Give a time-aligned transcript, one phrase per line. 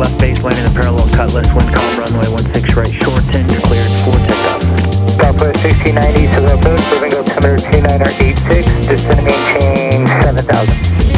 [0.00, 4.62] left base landing the parallel cutlass, wind calm runway 16 right, shorten, cleared for takeoff.
[5.20, 11.09] Southwest 1690, civil approach, moving altimeter 2986, descending maintain 7000.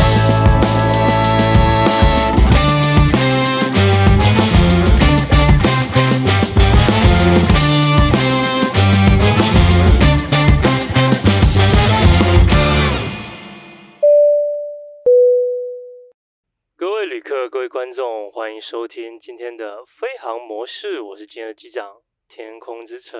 [17.73, 21.01] 观众，欢迎收听今天的飞航模式。
[21.01, 23.19] 我是今天的机长，天空之城。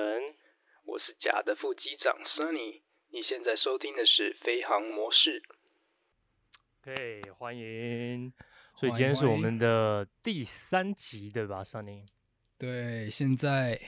[0.85, 2.83] 我是假的副机长 Sunny。
[3.09, 5.43] 你现在收听的是飞航模式。
[6.83, 8.31] OK，欢迎。
[8.77, 12.05] 所以今天是我们的第三集，对吧，Sunny？
[12.59, 13.81] 对，现在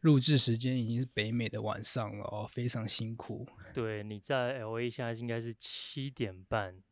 [0.00, 3.46] 录制时间已经是北美的晚上了哦，非常辛苦。
[3.72, 6.82] 对，你在 LA 现在应该是七点半。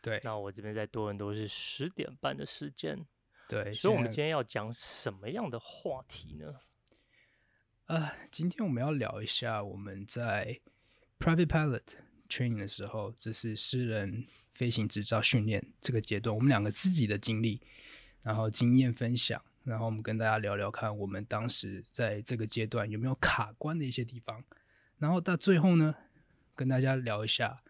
[0.00, 3.06] 对，那我这边在多伦多是十点半的时间。
[3.48, 6.54] 对，所以我们今天要讲什么样的话题呢？
[7.86, 10.60] 呃，今天我们要聊一下我们在
[11.18, 11.82] private pilot
[12.28, 17.60] training 的时候，这是私人飞行执照训练这个阶段，我们两个自己的经历，
[18.22, 24.44] 然后经验分享，然后我们跟大家聊聊看，我们当时在这个阶段有没有卡关的一些地方，
[24.98, 25.94] 然后到最后呢，
[26.54, 27.62] 跟大家聊一下。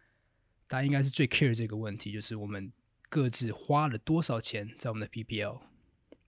[0.69, 2.71] 大家应该是最 care 这个问题，就是我们
[3.09, 5.59] 各自花了多少钱在我们的 PPL。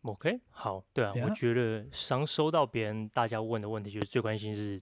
[0.02, 1.28] OK，好，对啊，Yeah.
[1.28, 4.80] 我觉得常收到别人大家问的问题，就是最关心是，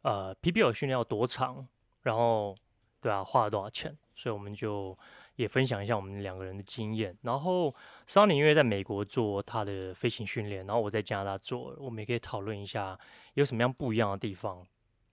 [0.00, 1.68] 呃，PPL 训练要多长，
[2.02, 2.54] 然后，
[3.02, 3.94] 对啊，花了多少钱？
[4.14, 4.98] 所以我们就
[5.34, 7.14] 也分享一下我们两个人的经验。
[7.20, 7.74] 然后
[8.08, 12.98] ，Sunny 因为在美国做他的飞行训练，然后我在加拿大做，我们也可以讨论一下
[13.34, 14.66] 有什么样不一样的地方，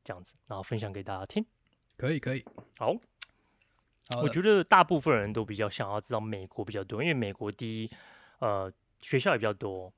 [0.06, 1.46] 这样子，然后分享给大家听。
[1.98, 2.46] 可以，可以，
[2.78, 2.96] 好。
[4.22, 7.92] 我觉得大部分人都比较想要知道美国比较多，因为美国第一，
[8.40, 9.94] 呃，学校也比较多，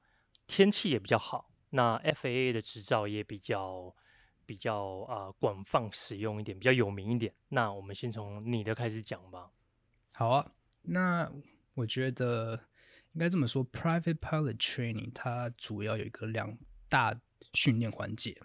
[0.47, 3.93] 天气也比较好，那 FAA 的执照也比较
[4.45, 7.33] 比较啊呃、广泛使用一点，比较有名一点。
[7.49, 9.49] 那我们先从你的开始讲吧。
[10.13, 10.51] 好啊，
[10.83, 11.29] 那
[11.73, 12.59] 我觉得
[13.13, 16.55] 应该这么说，Private Pilot Training 它主要有一个两
[16.87, 17.19] 大
[17.53, 18.39] 训练环节，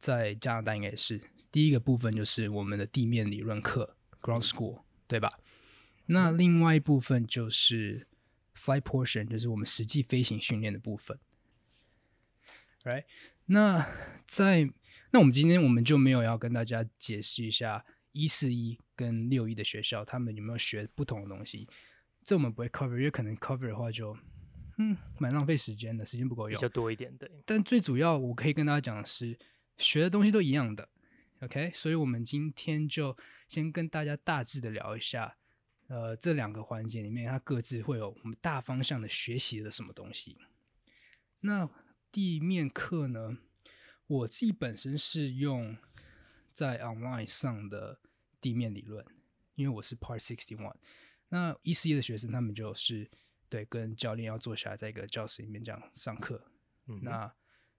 [0.00, 3.95] 在加拿大应该也是第一个部分就是我们的地面理论课。
[4.26, 5.38] Ground School，对吧？
[6.06, 8.06] 那另外一部分就是
[8.56, 11.18] Flight Portion，就是我们实际飞行训练的部分。
[12.82, 13.04] Right？
[13.46, 13.86] 那
[14.26, 14.68] 在
[15.12, 21.68] 那我们今天我们就没有要跟大家解释一下一四一跟六一的学校他们有没有学不同的东西，
[22.24, 24.16] 这我们不会 cover，因为可能 cover 的话就
[24.78, 27.30] 嗯蛮浪费时间的，时间不够用，比较多一点对。
[27.44, 29.38] 但最主要我可以跟大家讲的是，
[29.78, 30.88] 学的东西都一样的。
[31.40, 33.16] OK，所以我们今天就
[33.46, 35.36] 先跟大家大致的聊一下，
[35.88, 40.38] 呃，这两个环节里面，它各自会有我们大方向的学习的什么东西。
[41.40, 41.68] 那
[42.10, 43.36] 地面课呢，
[44.06, 45.76] 我自己本身是用
[46.54, 48.00] 在 online 上的
[48.40, 49.04] 地面理论，
[49.56, 50.76] 因为我是 Part Sixty One。
[51.28, 53.10] 那一四一的学生他们就是
[53.50, 56.50] 对跟教练要坐下来在一个教室里面这样上课，
[56.86, 57.30] 嗯、那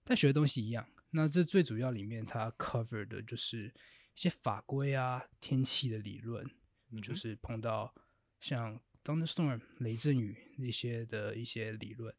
[0.04, 0.86] 但学的东西一样。
[1.10, 3.68] 那这最主要里面，它 cover 的就是
[4.14, 6.44] 一些法规啊、天气的理论，
[6.90, 7.94] 嗯、就是碰到
[8.38, 12.14] 像 thunderstorm 雷阵雨那些的一些理论，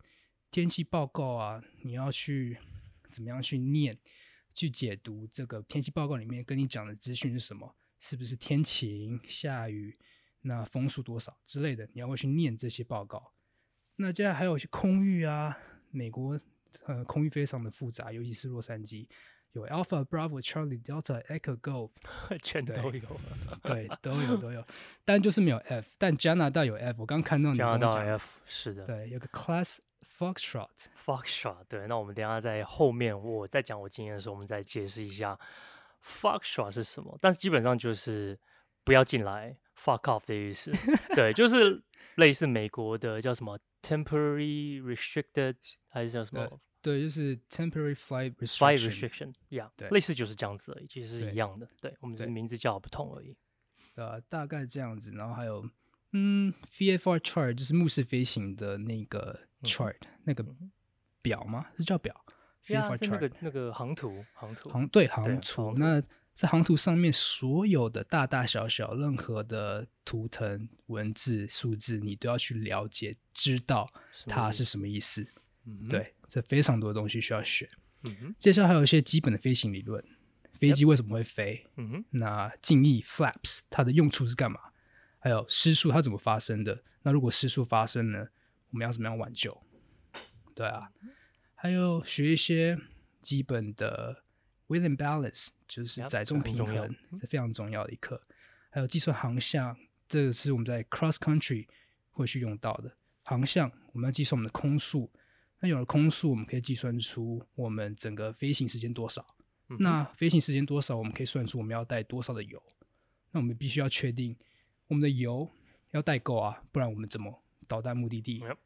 [0.50, 2.58] 天气报告啊，你要去
[3.12, 3.96] 怎么样去念、
[4.56, 7.76] 去解读这个天气报告里面跟你讲的资讯是什么？
[8.00, 10.00] 是不是天晴、下雨？
[10.42, 11.88] 那风速多少之类的？
[11.94, 13.34] 你要会去念这些报告。
[13.98, 15.58] 那接下来还有一些空域啊，
[15.92, 16.40] 美国。
[16.86, 19.08] 呃，空域非常的复杂，尤其是洛杉矶，
[19.54, 21.90] 有 Alpha、Bravo、Charlie、Delta、Echo、Golf，
[22.44, 23.22] 全都有，
[23.64, 24.64] 对，都有都有，
[25.04, 25.88] 但就是没有 F。
[25.98, 29.78] 但加拿大有 F，我刚看到你讲加拿大 F 是的，对，有个 Class
[30.18, 35.40] Foxtrot，Foxtrot，对，那我们等下在后面我在讲我经验的时候，我们再解释一下
[36.04, 37.18] Foxtrot 是什么。
[37.22, 38.38] 但是基本上就是
[38.84, 40.72] 不要进来，fuck off 的意思，
[41.16, 41.82] 对，就是
[42.16, 45.56] 类似美国的叫什么？Temporary restricted
[45.88, 46.60] 还是叫什么？
[46.82, 48.58] 对，就是 temporary flight restriction。
[48.58, 51.68] flight restriction，yeah，类似就是这样子而已，其实是一样的。
[51.82, 53.36] 对，对我们只是名字叫不同而已。
[53.96, 55.70] 呃，大概这样子，然后还有，
[56.14, 60.46] 嗯，VFR chart 就是目视飞行的那个 chart，、嗯、那个
[61.22, 61.68] 表吗？
[61.78, 62.16] 是叫表
[62.66, 66.02] ？VFR chart 那个那个航图，航图，航对航图，那。
[66.40, 73.92] 在航图上面，所有的大大小小、任何的图腾、文字、数字，你都要去了解、知道
[74.26, 75.28] 它是什么意思。
[75.66, 77.70] 嗯、对，这非常多的东西需要学。
[78.04, 80.02] 嗯、哼接下来还有一些基本的飞行理论：
[80.54, 81.68] 飞机为什么会飞？
[81.76, 84.62] 嗯、那襟翼 （flaps） 它的用处是干嘛？
[85.20, 86.82] 还有失速它怎么发生的？
[87.02, 88.30] 那如果失速发生呢，
[88.70, 89.62] 我们要怎么样挽救？
[90.56, 90.90] 对啊，
[91.54, 92.80] 还有学一些
[93.22, 94.24] 基本的
[94.70, 98.22] and balance，就是载重平衡，是非常重要的一课。
[98.70, 99.78] 还有计算航向，
[100.10, 101.66] 这个是我们在 cross country
[102.10, 102.92] 会去用到的。
[103.24, 105.10] 航向我们要计算我们的空速，
[105.60, 109.26] 那有了空速，我们可以计算出我们整个飞行时间多少。
[109.70, 112.62] 嗯、那飞行时间多少，我们可以算出我们要带多少的油。
[113.32, 114.36] 那我们必须要确定
[114.88, 115.48] 我们的油
[115.92, 118.42] 要带够啊，不然我们怎么到达目的地？
[118.44, 118.58] 嗯、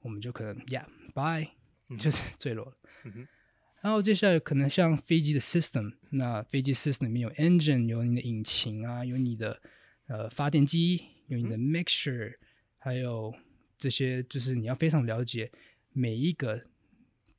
[0.00, 0.84] 我们就可能 yeah
[1.14, 1.48] bye，、
[1.88, 2.76] 嗯、就是 坠落了。
[3.80, 9.60] 嗯、然后接下来可能像飞机的 system，那飞机 system 里面有 engine，有你的引擎啊，有你的
[10.06, 12.38] 呃发电机，有你的 mixture，、嗯、
[12.78, 13.34] 还有。
[13.82, 15.50] 这些就是你要非常了解
[15.94, 16.62] 每一个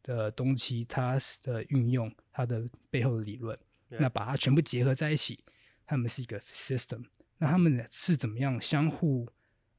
[0.02, 3.56] 的东西，它的运用，它的背后的理论
[3.90, 5.44] 那把它全部结合在一起，
[5.86, 7.04] 它们是一个 system。
[7.38, 9.28] 那他们是怎么样相互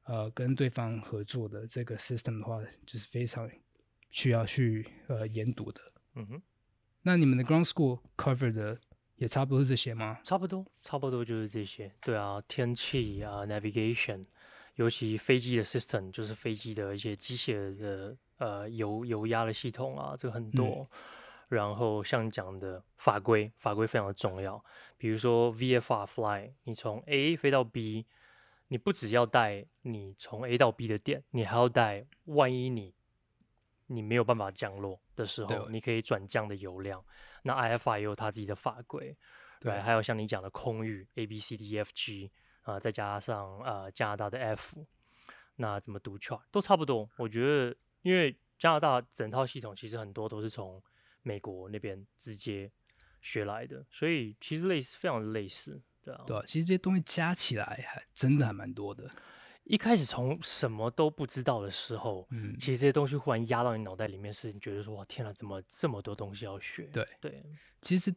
[0.05, 1.67] 呃跟对方合作的？
[1.67, 3.51] 这个 system 的话，就是非常
[4.09, 5.81] 需要去呃研读的。
[6.15, 6.41] 嗯哼。
[7.03, 8.79] 那你们的 ground school cover 的
[9.17, 10.19] 也差不多是这些吗？
[10.23, 11.91] 差不多，差不多就是这些。
[12.01, 14.25] 对啊，天气啊，navigation。
[14.75, 20.65] 尤其飞机的 system 就是飞机的一些机械的呃油油压的系统啊，这个很多。
[20.65, 20.87] 嗯、
[21.49, 24.63] 然后像你讲的法规，法规非常的重要。
[24.97, 28.07] 比如说 VFR fly，你从 A 飞到 B，
[28.69, 32.95] 你不只要带你从 A 到 B 的电，你还要带万一你
[33.85, 37.03] 你没有办法降落的时候，你可以转降的油量。
[37.43, 39.17] 那 IFR 也有它自己的法规，
[39.59, 42.31] 对，对，还有像你讲的空域 A B C D E F G。
[42.65, 44.87] 啊、呃，再加上呃加拿大的 F，
[45.57, 47.09] 那怎么读 chart 都差不多。
[47.17, 50.81] 我觉得，因为加拿大整套系统其实很多都是从
[51.23, 52.71] 美国那边直接
[53.21, 56.23] 学来的，所以其实类似，非常的类似，对啊。
[56.25, 59.09] 对啊，其实这些东西加起来还真的还蛮多的。
[59.63, 66.83] 一开始从什么都不知道的时候，嗯，其实这些东西忽然压到你脑袋里面，是你觉得说哇天哪，怎么这么多东西要学？
[66.93, 67.43] 对对，
[67.81, 68.13] 其实。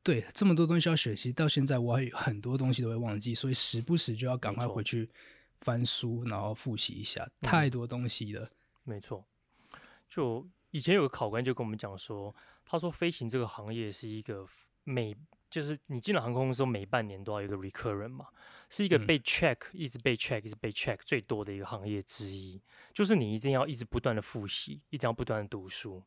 [0.00, 5.06] 对，这么多东西要学习，到现在我还有很多东西都会忘记，所以时不时就要赶快回去
[5.60, 7.22] 翻书，然后复习一下。
[7.24, 8.48] 嗯、太多东西了，
[8.84, 9.22] 没错。
[10.08, 12.34] 就以前有个考官就跟我们讲说，
[12.64, 14.46] 他说飞行这个行业是一个
[14.84, 15.14] 每
[15.50, 18.26] 就是你进了航空公司每半年都要有一个 recurrent 嘛，
[18.68, 22.60] 是一个被 check、嗯、一直被 check 一直被 check 最多的一个行业之一，
[22.92, 26.02] 就是你一定要一直不断的复习，一定要不断的读书。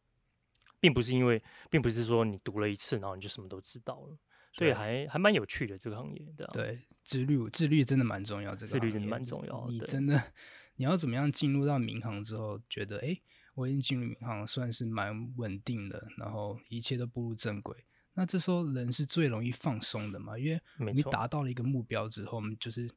[0.79, 1.39] 并不是因为，
[1.69, 4.17] 并不是说你读了一次，然后你就什么都知道了，
[4.53, 9.67] 所以还还蛮有趣的这个行业，对，对，自律自律真的蛮重要，这个自律真的蛮重要。
[9.69, 10.33] 你真的
[10.77, 13.15] 你要怎么样进入到民航之后，觉得哎，
[13.53, 17.77] 我已经进入民航算是蛮稳定的，然后一切都步入正轨。
[18.13, 22.89] 那这时候人是最容易放松的嘛，因为你达到了一个目标之后，我们就是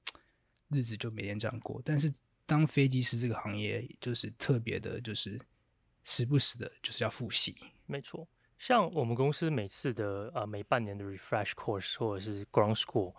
[0.69, 1.81] 日子就每天这样过。
[1.85, 2.13] 但是
[2.47, 5.41] 当飞机师这个行业，就是特别的，就是
[6.03, 7.55] 时不时的就是要复习。
[7.87, 8.27] 没错，
[8.59, 13.15] 像我们公司每次的呃每半年的 refresh course 或者是 ground school，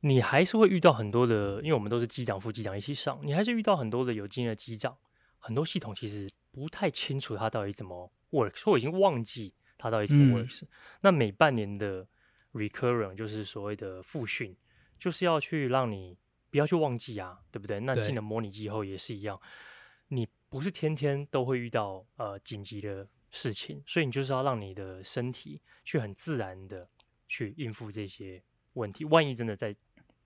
[0.00, 4.96] 你还是会遇到很多的，因为我们都是机长、副机长一起上，你还是遇到很多的有经验的机长，
[5.38, 10.64] 很多系统其实不太清楚它到底怎么 works，或已经忘记它到底怎么 works。
[10.64, 10.68] 嗯、
[11.00, 12.06] 那每半年的
[12.52, 14.56] recurrent 就是所谓的复训，
[14.98, 16.16] 就是要去让你
[16.50, 17.80] 不要去忘记啊，对不对？
[17.80, 19.40] 那进了模拟机后也是一样，
[20.08, 23.08] 你不是天天都会遇到呃紧急的。
[23.36, 26.88] 事情，所以你就是要让你的身体去很自然的
[27.26, 28.40] 去应付这些
[28.74, 29.04] 问题。
[29.06, 29.74] 万一真的在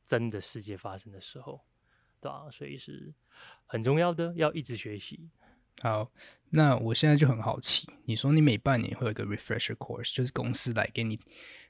[0.05, 1.65] 真的世界发生的时候，
[2.21, 2.51] 对吧？
[2.51, 3.15] 所以是
[3.65, 5.31] 很重要的，要一直学习。
[5.81, 6.11] 好，
[6.51, 11.21] 那我现在就很好奇，你说你每半年会有一个 refresher course，就是公司来给你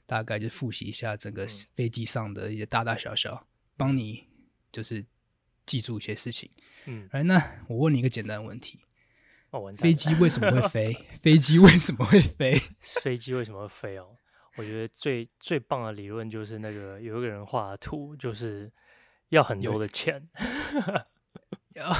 [0.05, 3.47] 大概就复习一下整个飞机上的一些大大小小，
[3.77, 4.25] 帮你
[4.71, 5.05] 就是
[5.65, 6.49] 记住一些事情。
[6.85, 8.79] 嗯，哎，那我问你一个简单的问题。
[9.51, 11.05] 哦， 飞机为什么会飞？
[11.21, 12.59] 飞机为什么会飞？
[12.79, 14.15] 飞机为什么会飞哦？
[14.55, 18.71] 我觉得最最棒的理论就是那个有一个人画的图，就是
[19.29, 20.27] 要很多的钱，
[21.75, 21.95] 要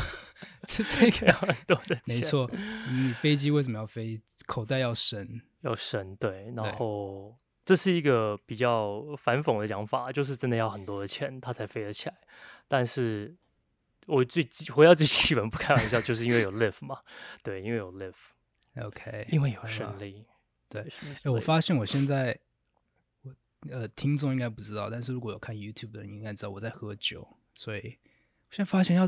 [0.78, 2.50] 这个 要很多的钱，没错。
[2.90, 4.22] 你飞机为什么要飞？
[4.46, 6.52] 口袋要深，要深，对。
[6.56, 7.36] 然后
[7.66, 12.16] 这是一个比较反讽的讲法，就是真的要很多的钱，它才飞得起来。
[12.68, 13.36] 但是。
[14.08, 16.98] 我最回到最基本，不开玩笑，就是因为有 lift 嘛，
[17.44, 20.26] 对，因为有 lift，OK，因为有胜利，
[20.68, 20.82] 对。
[20.82, 22.40] 哎，我发现我现在，
[23.22, 23.32] 我
[23.70, 28.00] 呃，听众应该不知道，但是如果有看 YouTube 的人，应该知道我在喝酒，所以
[28.50, 29.08] 我现在发现要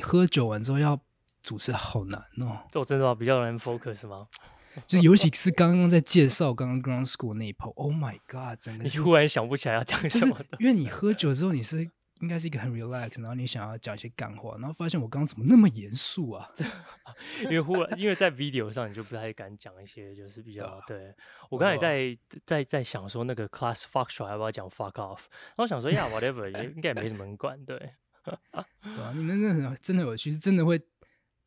[0.00, 0.98] 喝酒完之后要
[1.42, 2.60] 主持好难哦。
[2.70, 4.28] 这我真的比较难 focus 吗？
[4.86, 11.90] 就尤其是刚刚在介绍刚刚 ground school 那一 part，Oh my God，真的，你突然想不起来要讲什么的， 因为你喝酒之后你是。
[12.20, 16.48] 应该是一个很 relax，然后你想要讲一些干话，然后发现我刚刚怎么那么严肃啊？
[17.42, 21.12] 因为忽然，因为在 video 上你就不太敢讲一些，就是比较对，
[21.50, 25.18] 我刚才在在在想说那个 class fuck 要不要讲 fuck off，
[25.56, 27.92] 然后想说呀 whatever 也应该也没什么人管，对。
[28.82, 30.78] 对啊，你们真的真的有趣，是真的会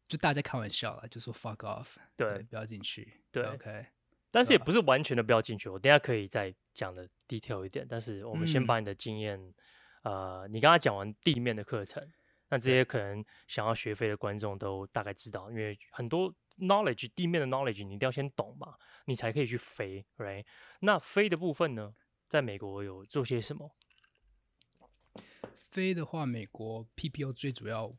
[0.08, 3.86] 就大家开玩笑啦，就说 fuck off，对，对不要进去，对，OK。
[4.32, 9.40] 但是也不是完全的不要进去，我等下可以再讲的 detail 一点，但是我们先把你的经验。
[9.40, 9.54] 嗯
[10.06, 12.08] 呃，你刚刚讲完地面的课程，
[12.48, 20.46] 那这些可能想要学飞的观众都大概知道，因为很多 knowledge 地面的 knowledge 你一定要先懂嘛，你才可以去飞，right？
[20.82, 21.92] 那飞的部分呢，
[22.28, 23.76] 在美国有做些什么？
[25.76, 27.94] 飞的话，美国 PPO 最主要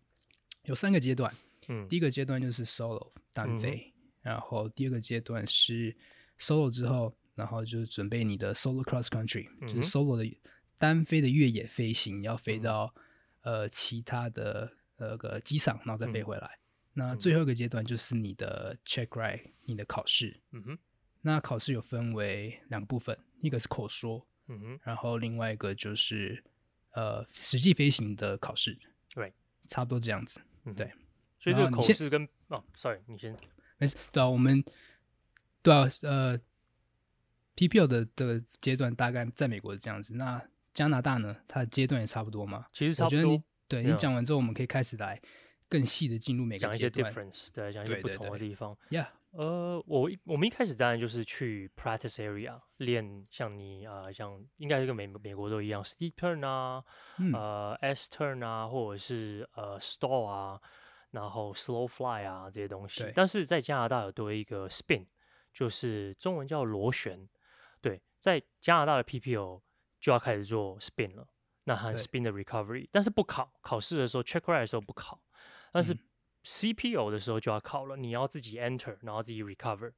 [0.65, 1.31] 有三个阶段，
[1.69, 5.95] 嗯，第一个阶段就是 solo 单飞，嗯，然后第二个阶段是
[6.39, 10.41] solo 之后，然后就是准备你的 solo cross country，嗯，就是 solo 的。
[10.79, 12.95] 单飞的越野飞行，你要飞到、
[13.43, 16.47] 嗯、呃其他的那个机场，然后再飞回来。
[16.59, 16.61] 嗯、
[16.95, 20.41] 那最后一个阶段就是你的 check ride，你的考试。
[20.53, 20.79] 嗯哼。
[21.21, 26.43] 那考试有分为两个部分，一个是口说，嗯哼，然后另外一个就是
[26.97, 28.77] 呃实际飞行的考试。
[29.15, 29.33] 对，
[29.69, 30.41] 差不多这样子。
[30.65, 30.91] 嗯、对。
[31.39, 33.37] 所以这个口试跟哦，sorry，你先。
[33.79, 33.95] 没事。
[34.11, 34.65] 对啊，我们
[35.63, 36.41] 对啊，呃
[37.55, 40.15] ，PPL 的的阶段大概在美国是这样子。
[40.15, 42.67] 那加拿大呢，它的阶段也差不多嘛。
[42.73, 43.19] 其实差不多。
[43.19, 45.21] 我觉得你对你讲完之后，我们可以开始来
[45.69, 48.77] 更细的进入每个阶段，讲一些 difference，对，讲一些不同的地方。
[48.89, 56.85] Yeah，呃，我一我们一开始当然就是去 practice area 练，像你啊、呃，像应该是跟美美国都一样，steep turn 啊，
[57.19, 60.61] 嗯、呃，S turn 啊，或者是呃 stall 啊，
[61.11, 63.13] 然后 slow fly 啊这些东西。
[63.15, 65.07] 但是在加拿大有多一个 spin，
[65.53, 67.29] 就是中文叫螺旋。
[67.81, 69.63] 对，在加拿大的 PPO。
[69.99, 71.27] 就要开始做 spin 了，
[71.65, 75.19] 那含 spin 的 recovery，但是不考，考试的时候 check ride 的时候不考，
[75.73, 75.97] 但是
[76.47, 79.93] CPO 的时候就要考了，你要自己 enter，然后自己 recover。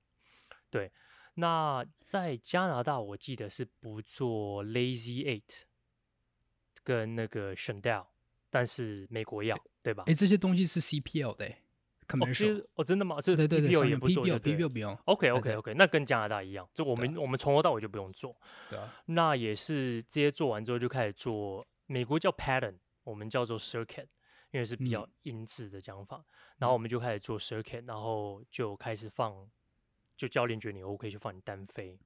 [0.70, 0.90] 对，
[1.34, 5.42] 那在加拿大我记得是不做 lazy eight
[6.82, 8.06] 跟那个 Chandelle，
[8.48, 10.04] 但是美国要，对吧？
[10.06, 11.46] 哎，这些东西是 CPL 的。
[11.46, 13.20] 哦，哦，真的吗？
[13.20, 14.96] 这是 PPL 也不做，PPL 不用。
[15.04, 18.34] OK OK OK，那跟加拿大一样，就我们我们从头到尾就不用做。
[18.70, 18.94] 对啊。
[19.04, 24.06] 那也是这些做完之后就开始做，美国叫 pattern，我们叫做 circuit，
[24.50, 26.18] 因为是比较音质的讲法。
[26.18, 26.24] 嗯、
[26.58, 29.48] 然后我们就开始做 circuit，然后就开始放，
[30.16, 31.98] 就教练觉得你 OK 就放你单飞。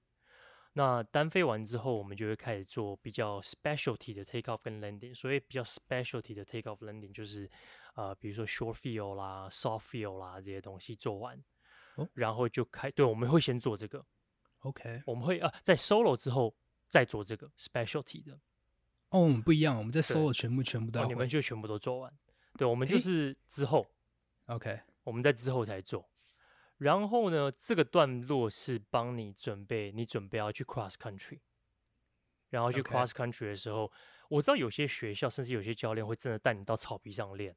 [0.74, 5.14] 那单飞完之后，我们就会开始做比较 specialty 的 take off 跟 landing。
[5.14, 7.50] 所以比较 specialty 的 take off landing 就是。
[7.94, 11.38] 呃，比如说 short field 啦、soft field 啦这些东西做完，
[11.96, 14.02] 哦、然后就开，对，我们会先做这个
[14.60, 16.56] ，OK，我们会啊，在 solo 之后
[16.88, 18.32] 再做这个 specialty 的。
[19.10, 22.10] 哦，我们不一样，我们在 solo 全部全部都、哦，你们就全部都做完。
[22.58, 23.86] 对，我们就是之后
[24.46, 26.08] ，OK，我们在之后才做。
[26.78, 31.40] 然后呢，这个段落是帮你准备，你准备要去 cross country，
[32.50, 33.90] 然后去 cross country 的时候.
[34.28, 37.56] 我知道有些学校甚至有些教练会真的带你到草皮上练。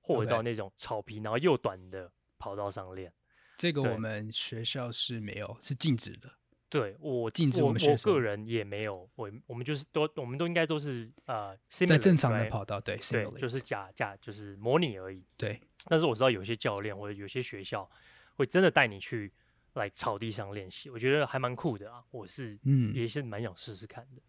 [0.00, 3.12] 或者到那种草皮，然后又短的跑道上练，
[3.58, 6.37] 这个我们学校是没有，是禁止的。
[6.68, 15.24] 对，我禁止我们学生，我个人也没有，我我们就是都，我们都应该都是呃，在正常的跑道，对对，就是假假就是模拟而已。
[15.36, 17.90] 对，但是我知道有些教练或者有些学校
[18.36, 19.32] 会真的带你去
[19.74, 22.04] 来草地上练习，我觉得还蛮酷的啊。
[22.10, 24.22] 我是嗯，也是蛮想试试看的。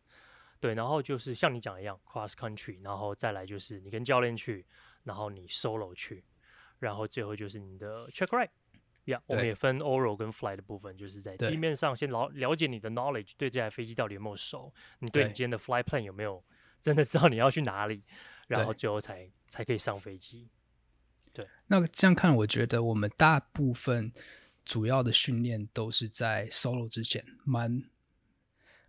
[0.60, 4.65] 对，然后就是像你讲的一样，cross country，然后再来就是你跟教练去。
[5.05, 6.24] 然后你 solo 去，
[6.77, 8.50] 然后最后就是你的 check ride，
[9.10, 16.44] 呀、yeah，我们也分 oral 跟 fly 的部分，就是在地面上先了了解你的 knowledge，对这台飞机到底有没有熟，你对你今天的 fly plan 有没有
[16.82, 18.04] 真的知道你要去哪里，
[18.48, 20.50] 然后最后才才可以上飞机。
[21.32, 24.12] 对，那这样看，我觉得我们大部分
[24.66, 27.84] 主要的训练都是在 solo 之前，蛮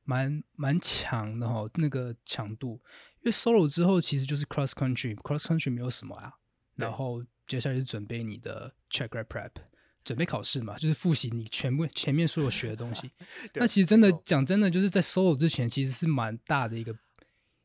[0.05, 2.81] 蛮蛮强的哈，那个强度。
[3.23, 6.33] 因为 solo 之后其实就是 cross country，cross country 没有什么啊，
[6.75, 9.51] 然后接下来就准备你的 check ride prep，
[10.05, 13.11] 准备考试嘛，就是复习你全部前面所有学的东西。
[13.55, 16.97] 那其实真的讲真的，就是在 solo 之前其实是蛮大的一个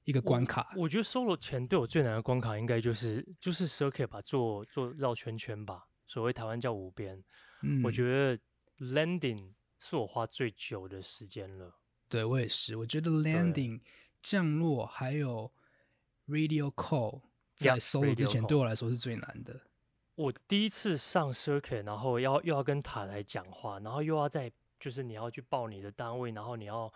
[0.03, 0.71] 一个关卡。
[0.75, 7.23] 我，我觉得 solo 前对我最难的关卡应该就是就是 circuit 吧，做做绕圈圈吧，所谓台湾叫五边。
[7.61, 8.39] 嗯，我觉得
[8.79, 11.75] landing 是我花最久的时间了。
[12.07, 13.81] 对我也是，我觉得 landing。
[14.21, 15.51] 降落还有
[16.27, 17.21] radio call
[17.55, 19.61] 在 solo 之前对我来说是最难的。
[20.15, 26.91] 我第一次上 circuit，然后要又要跟塔台讲话，然后又要在就是你要去报你的单位，然后你要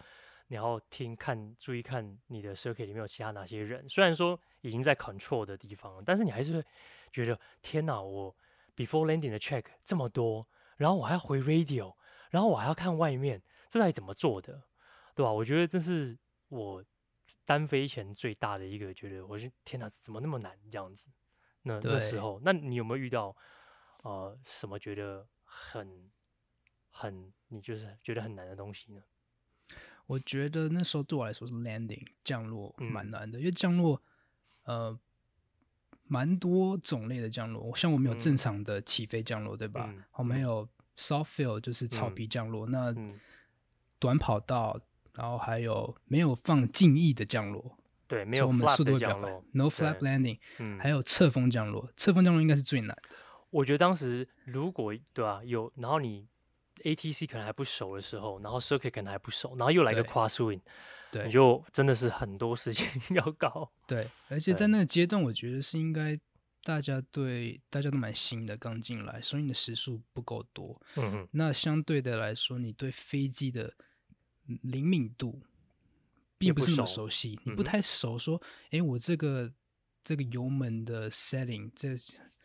[0.47, 6.63] 你要听看注意看你的 circuit 里面有其他哪些人，虽然说已经在 control 的地方，但是你还是会
[7.11, 8.33] 觉得天哪，我
[8.75, 10.47] before landing 的 check 这么多，
[10.77, 11.93] 然后我还要回 radio，
[12.29, 14.63] 然后我还要看外面，这到底怎么做的，
[15.13, 15.31] 对吧？
[15.31, 16.81] 我觉得这是我
[17.45, 21.07] 单飞前最大的一个觉得，我是天哪，怎么那么难这样子？
[21.63, 23.35] 那那时候，那你有没有遇到
[24.03, 26.09] 呃什么觉得很
[26.89, 29.01] 很你就是觉得很难的东西呢？
[30.07, 33.07] 我觉得那时候对我来说是 landing 降落蛮。
[33.11, 34.01] 难的，嗯、因为降落
[34.63, 34.99] 呃
[36.05, 39.85] 蛮多种类的降落，像我们有正常的起飞降落，嗯、对吧？
[39.87, 43.19] 嗯、我们有 soft field 就是草皮降落，嗯、那
[43.99, 44.81] 短跑道，
[45.13, 47.77] 然后还有没有放襟翼的降落，
[48.09, 53.03] 对，没有我们速度降落，no flap landing，嗯，还有侧风降落，侧风降落应该是最难的。
[53.49, 56.27] 我觉得当时如果对吧、啊，有然后你。
[56.81, 60.61] ATC 可能还不熟的时候，然后 Circuit 可能还不熟，然后又来个 Crosswind，
[61.11, 63.69] 对，你就真的是很多事情 要搞。
[63.85, 66.17] 对，而且在那个阶段，我觉得是应该
[66.63, 70.81] 大家对大家都蛮新的，刚进来，所以你的时速不够多。
[70.95, 71.27] 嗯嗯。
[71.31, 73.73] 那相对的来说，你对飞机的
[74.61, 75.41] 灵敏度
[76.39, 78.17] 并不是那么熟悉，不熟，你不太熟。
[78.17, 78.41] 说，
[78.71, 79.53] 哎、嗯，我这个
[80.03, 81.89] 这个油门的 setting，这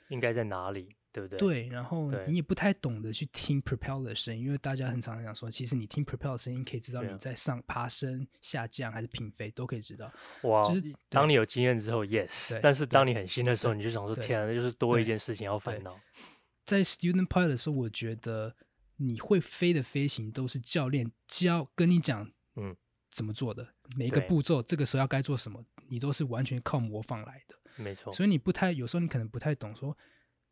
[0.08, 0.96] 应该在哪里？
[1.12, 1.38] 对不对？
[1.38, 10.12] 对，然后你也不太懂得去听 propeller 的声音，因为大家很常常讲说，其实你听 propeller 的声音可以知道你在上爬升、下降还是平飞都可以知道。
[10.42, 10.68] 哇！
[10.68, 12.58] 就是当你有经验之后，yes。
[12.60, 15.96] 但是当你很新的时候，你就想说，天啊，那就是多一件事情要烦恼。
[16.66, 18.56] 在 student pilot 的时候，我觉得
[18.96, 22.74] 你会飞的飞行都是教练教跟你讲，嗯，
[23.14, 23.66] 怎么做的
[23.96, 27.56] 每一个步骤，这个时候要该做什么，你都是完全靠模仿来的。
[27.76, 28.12] 没错。
[28.12, 29.96] 所以你不太有时候你可能不太懂说。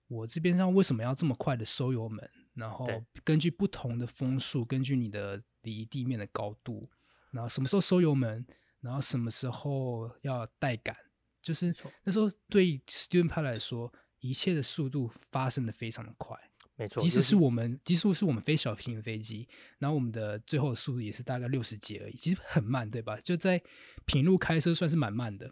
[0.09, 2.31] 我这边上为什么要这么快的收油门？
[2.52, 2.87] 然后
[3.25, 6.90] 根据不同的风速，根据你的离地面的高度，
[7.31, 8.45] 然后什么时候收油门，
[8.81, 10.95] 然后什么时候要带杆，
[11.40, 16.38] 就是那时候对 student pilot 来说，一切的速度发生的非常的快。
[16.83, 23.16] 没错，即使是我们，即使是我们飞小型飞机，然后我们的最后的速度也是大概六十几而已，其实很慢，对吧？
[23.23, 23.62] 就在
[24.05, 25.51] 平路开车算是蛮慢的。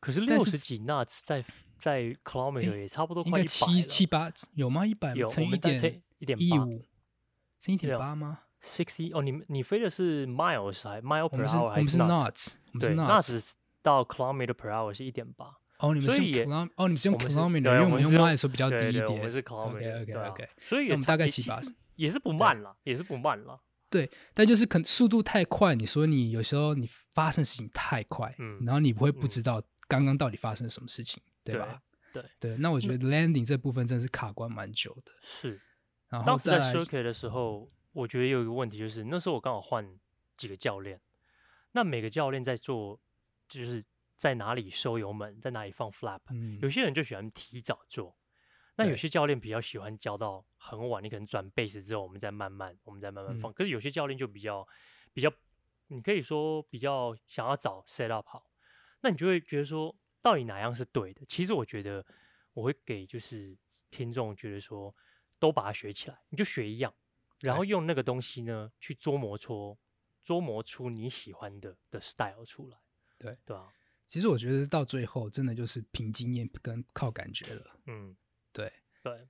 [0.00, 1.44] 可是六十几 knots 在
[1.78, 4.86] 在 kilometer 也差不多快七七八有吗？
[4.86, 6.86] 一百乘一点一点一五，
[7.60, 12.52] 乘一点八吗？sixty 哦，你你飞的是 miles 还 mile per hour 还是 knots？
[12.80, 15.59] 对，knots 到 kilometer per hour 是一点八。
[15.80, 16.20] 哦，你们是
[16.76, 19.06] 哦，你们是用 kilometer，因为我们用 miles 说比较低一点。
[19.06, 20.02] 我们是 kilometer。
[20.02, 20.48] OK OK。
[20.60, 23.60] 所以我们大概七八十，也是不慢了，也是不慢了。
[23.88, 29.62] 对，但就是可能速度太快，你说你有时候你发生事情太快，嗯，然后你不会不知道。
[29.88, 31.82] 刚刚到底发生了什么事情，对吧？
[32.12, 35.10] 对对，那我觉得 landing 这部分真的是卡关蛮久的。
[35.20, 35.60] 是，
[36.08, 39.84] 然后当时在 circuit 的时候，我觉得有一个问题就是，那时候我刚好换
[40.36, 41.00] 几个教练，
[41.72, 43.00] 那每个教练在做，
[43.48, 43.84] 就是
[44.20, 48.14] 在哪里收油门，在哪里放 flap，嗯，有些人就喜欢提早做，
[48.76, 53.50] 那有些教练比较喜欢教到很晚，你可能转 base 之后，我们再慢慢，我们再慢慢放。
[53.50, 54.68] 可是有些教练就比较
[55.14, 55.32] 比较，
[55.86, 58.50] 你可以说比较想要早 set up 好。
[59.00, 61.24] 那你就会觉得说，到底哪样是对的？
[61.26, 62.04] 其实我觉得，
[62.52, 63.56] 我会给就是
[63.90, 64.94] 听众觉得说，
[65.38, 66.94] 都把它学起来，你就学一样，
[67.40, 69.78] 然后用那个东西呢去琢磨出
[70.22, 72.76] 琢磨出你喜欢的的 style 出来。
[73.18, 73.66] 对对啊，
[74.10, 77.64] 其实我觉得到最后真的就是凭经验跟靠感觉了。
[77.86, 78.14] 嗯，
[78.52, 78.70] 对
[79.02, 79.26] 对，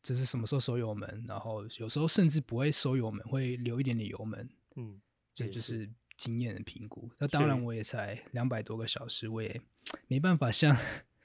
[0.00, 4.48] 就是什么时候收油门，然后有时候甚至不会收油门，会留一点点油门。
[4.76, 5.00] 嗯，
[5.34, 5.90] 这就是。
[6.18, 9.62] 经验的评估，那当然我也才两百多个小时，我也
[10.08, 10.76] 没办法像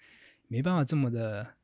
[0.47, 1.55] 没办法这么的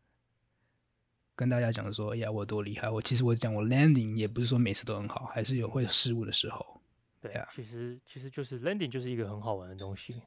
[1.35, 2.89] 跟大家讲说，哎呀，我多厉害。
[2.89, 6.81] 我其实我讲我 landing 也不是说每次都很好，还是有会失误的时候。
[7.21, 10.19] 对啊，其实其实就是 landing 就是一个很好玩的东西，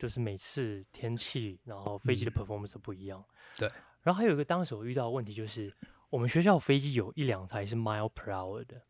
[0.00, 3.20] 就是每次天气，然后飞机的 performance 都不一样。
[3.20, 3.68] 嗯、对，
[4.02, 5.72] 然后还有一个当时我遇到的问题就是，
[6.08, 8.80] 我们学校飞机有一两台是 mile per hour 的。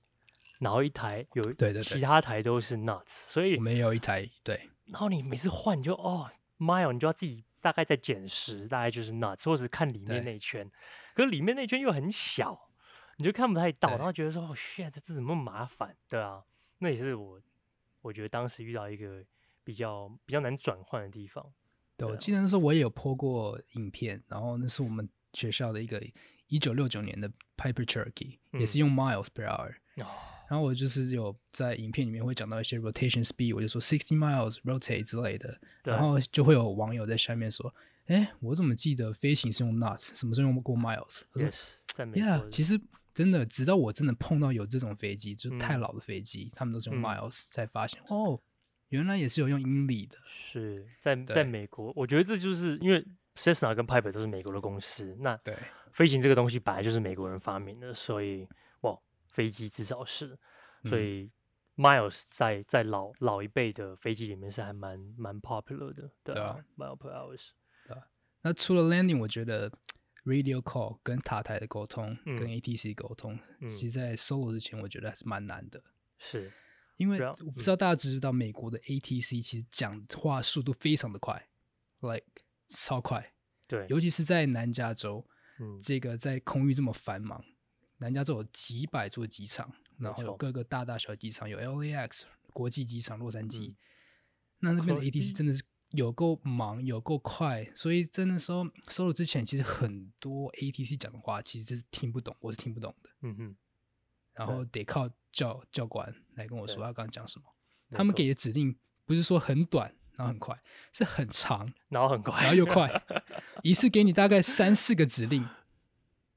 [0.60, 4.68] 然后一台有，对对，其他台都是 knots，所以我们有一台对。
[4.84, 10.70] 然后你每次换你就哦，mile，你就要自己大概再减十，大概就是 knots，或者是看里面那圈。
[11.14, 12.68] 可是里面那圈又很小，
[13.16, 15.96] 你就看不太到，然后觉得说哦，shit，这怎么麻烦？
[16.10, 16.44] 对啊，
[16.78, 17.40] 那也是我
[18.02, 19.24] 我觉得当时遇到一个
[19.70, 21.46] 比较比较难转换的地方。
[21.96, 26.04] 对，我记得那时候我也有 po 过影片，然后那是我们学校的一个
[26.48, 29.72] 一九六九年的 Piper Cherokee，也是用 miles per hour。
[30.48, 37.72] 然后我就是有在影片里面会讲到一些 rotation speed，我就说 sixty miles rotate 之类的，然后就会有网友在下面说
[38.06, 41.48] ：“哎，我怎么记得飞行是用 knots，什么时候用过 miles？” 我说
[42.14, 42.80] ：“yeah，其实
[43.14, 48.40] 真的，直到我真的碰到有这种飞机，就是太老的飞机，他们都是用 miles，才发现哦，
[48.90, 50.16] 原来也是有用英里的。
[50.24, 55.56] 是在在美国，我觉得这就是因为 Cessna 跟 Piper 都是美国的公司，那对
[55.92, 58.46] 飞行这个东西本来就是美国人发明的，所以
[58.82, 60.38] 哇，飞机至少是，
[60.84, 61.22] 所以。
[61.22, 61.30] 嗯
[61.76, 67.52] Miles 在在老老一辈的飞机里面是还蛮蛮 popular 的，对啊，mile per hours。
[67.86, 68.02] 对啊，
[68.42, 69.70] 那除了 landing，我觉得
[70.26, 75.82] radio call 跟塔台的沟通，嗯、跟 ATC 沟通，嗯、其实在 solo 之前，我觉得还是蛮难的。
[76.18, 76.52] 是，
[77.00, 81.48] 因为我不知道大家知不知道，美国的 ATC 其实讲话速度非常的快
[82.00, 82.26] ，like
[82.68, 83.32] 超快。
[83.66, 85.26] 对，尤其是在南加州，
[85.58, 87.42] 嗯，这个在空域这么繁忙，
[87.96, 89.72] 南加州有几百座机场。
[89.96, 92.22] 然后有各个大大小机场，有 LAX
[92.54, 93.76] 国际机场洛杉矶，嗯、
[94.60, 103.10] 那那边的 ATC 真的是有够忙，有够快，所以在那时候收了之前，其实很多 ATC 讲的话其实是听不懂，我是听不懂的。
[103.20, 103.56] 嗯哼，
[104.34, 107.44] 然后得靠教教官来跟我说他刚刚讲什么。
[107.92, 110.56] 他们给的指令不是说很短，然后很快，
[110.92, 113.02] 是很长，然后很快，然后又快，
[113.64, 115.48] 一次给你大概三四个指令。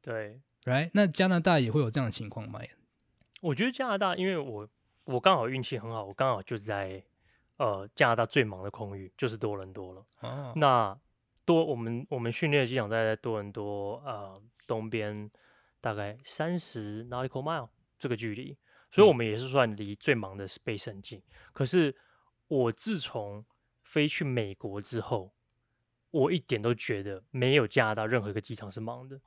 [0.02, 0.90] 对， Right？
[0.94, 2.60] 那加拿大也会有这样的情况吗？
[3.42, 4.68] 我觉得加拿大，因为我
[5.04, 7.04] 我刚好运气很好，我刚好就在
[7.58, 10.06] 呃加拿大最忙的空域，就是多伦多了。
[10.22, 10.98] 哦、那
[11.46, 15.30] 多我们我们训练的机场在多伦多呃东边，
[15.82, 17.70] 大概三十 nautical mile
[18.04, 18.58] 这个距离，
[18.92, 21.20] 所以我们也是算离最忙的 space 很近。
[21.20, 21.96] 嗯、可是
[22.50, 23.46] 我自从
[23.82, 25.34] 飞去美国之后，
[26.12, 29.22] 我一点都觉得没有加拿大任何一个机场是忙的，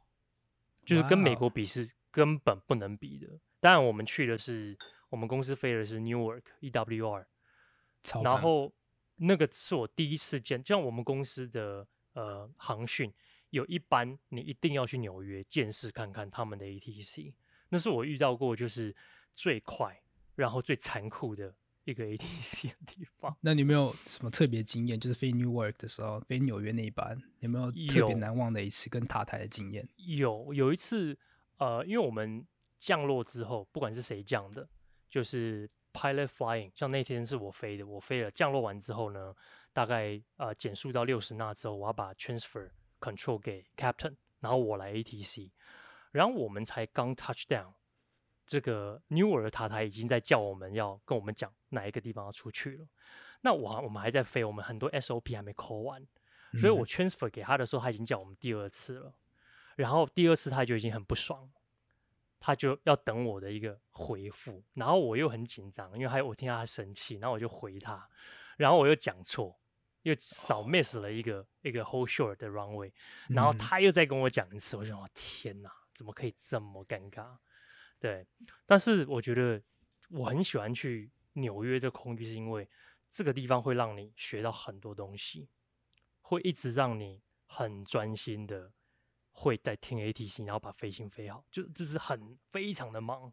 [0.84, 3.26] 就是跟美国比是根本不能比的。
[3.58, 4.76] 当然，我们去的是
[5.08, 7.24] 我们公司飞的是 Newark EWR，
[8.22, 8.74] 然后
[9.14, 13.10] 那个是我第一次见，就像我们公司的呃航训，
[13.48, 17.32] 有一班你一定要去纽约见识看看他们的 ATC，
[17.68, 18.94] 那是我遇到过就是
[19.34, 20.00] 最快
[20.34, 23.36] 然后最残酷的一个 ATC 的地方。
[23.40, 24.98] 那你有没有什么特别经验？
[24.98, 29.88] 就是飞 Newark 的时候，飞纽约那一班有没有特别难忘的一次跟塔台的经验？
[29.96, 31.18] 有有一次，
[31.58, 32.46] 呃，因为我们。
[32.78, 34.68] 降落之后，不管是谁降的，
[35.08, 36.70] 就是 pilot flying。
[36.74, 38.30] 像那天是我飞的，我飞了。
[38.30, 39.34] 降落完之后呢，
[39.72, 42.68] 大概呃减速到六十纳之后，我要把 transfer
[43.00, 45.50] control 给 captain，然后我来 ATC。
[46.16, 47.72] 然后我们才刚 touch down，
[48.46, 52.86] 这个 Newark 的塔台已经在叫我们要跟我们讲哪一个地方要出去了。
[53.42, 56.06] 那我我们还在飞，我们很多 SOP 还没 call 完，
[56.58, 59.14] 所以我 transfer 给他的时候，他已经叫我们第二次了。
[59.76, 61.50] 然后第二次他就已经很不爽。
[62.38, 68.06] 他就要等我的一个回复，然后我又很紧张，因为还有我听到他生气，然后我就回他，
[68.58, 69.58] 然后我又讲错，
[70.02, 71.46] 又少 miss 了一个、oh.
[71.62, 72.92] 一个 whole short 的 runway，
[73.28, 77.26] 然后他又再跟我讲一次，我就说天哪，怎么可以这么尴尬？
[77.98, 78.24] 对，
[78.64, 79.60] 但是我觉得
[80.10, 82.68] 我很喜欢去纽约这空域，是因为
[83.10, 85.48] 这个地方会让你学到很多东西，
[86.20, 88.70] 会一直让你很专心的。
[89.38, 93.30] 会在听 ATC，然后把飞行飞好，就这是很非常的忙，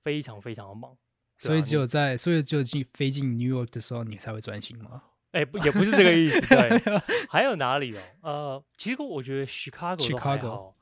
[0.00, 0.96] 非常非常的忙。
[1.38, 5.02] 所以只有在，所以只有进飞进 New York 的时候，你才会专心吗？
[5.32, 6.40] 哎，不，也不是这个意思。
[6.46, 6.80] 对，
[7.28, 8.00] 还有哪里哦？
[8.22, 10.73] 呃，其实我觉得 Chicago 都还好，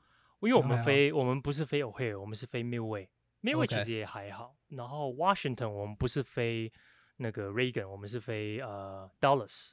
[0.47, 4.57] 因为我们飞，我们不是飞 O'Hare，我们是飞 Midway，Midway 其实也还好。
[4.67, 6.71] 然后 Washington 我们不是飞
[7.17, 9.71] 那个 Reagan，我们是飞呃 Dallas。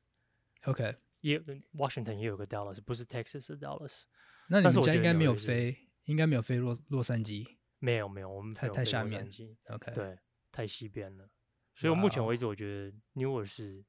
[0.65, 1.41] OK，也
[1.75, 4.05] Washington 也有个 Dallas，不是 Texas 是 Dallas。
[4.49, 7.47] 那你们家应该没有飞，应该没有飞洛洛杉矶。
[7.79, 9.27] 没有没有，我们太太下面。
[9.69, 10.19] OK，对，
[10.53, 11.29] 太西边了。
[11.75, 13.83] 所以我目前为止，我觉得 Newark 是，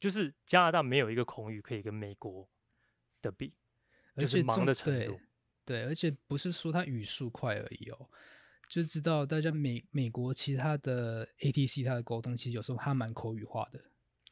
[0.00, 2.48] 就是加拿大没有一个空域可以跟美国
[3.20, 3.54] 的比，
[4.16, 5.20] 就是忙的程度。
[5.64, 8.08] 对，而且不是说它语速快而已哦，
[8.68, 13.80] 就知道大家美美国其他的 ATC 它的沟通，其实有时候还蛮口语化的。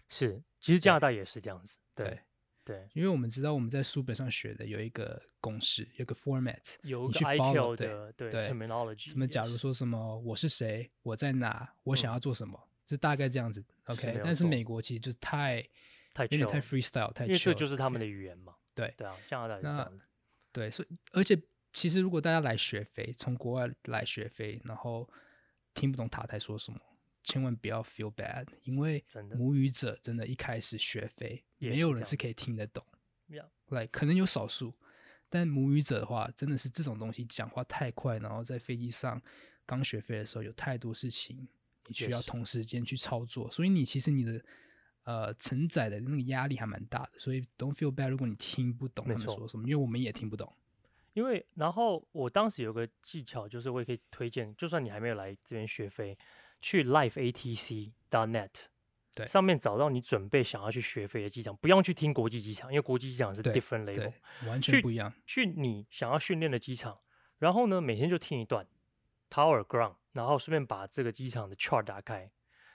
[0.09, 1.79] 是，其实加拿大也是这样子。
[1.95, 2.19] 对。
[2.65, 9.27] 对，因为我们知道我们在书本上学的有一个公式，有个 format，有个 IQ 的对 terminology，什么？
[9.27, 13.65] 假如说什么我是谁，我在哪，我想要做什么，就大概这样子。
[13.87, 15.61] OK，但是美国其实就是太
[16.15, 18.55] 太有点太 freestyle，太因为这就是他们的语言嘛。
[18.77, 20.05] 对对啊，加拿大是这样子。
[20.53, 21.41] 对，所以而且
[21.73, 25.09] 其实如果大家来学飞，从国外来学飞，然后
[25.75, 26.79] 听不懂塔台说什么。
[27.25, 29.05] 千万不要 feel bad，因为
[29.37, 32.85] 母语者真的一开始学飞，没有人是可以听得懂。
[33.69, 34.75] 来，可能有少数，
[35.31, 39.23] 但母语者的话，真的是这种东西讲话太快，然后在飞机上
[39.65, 41.47] 刚学飞的时候，有太多事情
[41.87, 44.45] 你需要同时间去操作，所以你其实你的
[45.05, 47.13] 呃承载的那个压力还蛮大的。
[47.19, 50.53] 所以 don't feel bad，如果你听不懂他们说什么，因为我们也听不懂。
[51.15, 56.17] 因为然后我当时有个技巧，就是我也可以推荐，就算你还没有来这边学飞。
[56.65, 58.51] 去 lifeatc.net，
[59.17, 64.13] 对，上面找到你准备想要去学飞的机场，不用去听国际机场，因为国际机场是 different level，
[64.47, 65.13] 完全不一样。
[65.27, 67.01] 去你想要训练的机场，
[67.41, 68.65] 然后呢，每天就听一段
[69.29, 72.31] tower ground，然后顺便把这个机场的 chart 打开，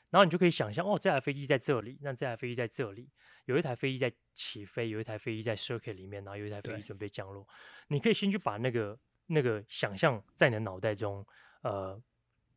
[0.09, 3.09] 然后你就可以想象，哦，这台飞机在这里，那这台飞机在这里，
[3.45, 7.47] 有一台飞机在起飞，有一台飞机在 circuit 里面，然后有一台飞机准备降落。
[7.87, 11.25] 你可以先去把那个那个想象在你的脑袋中，
[11.61, 12.01] 呃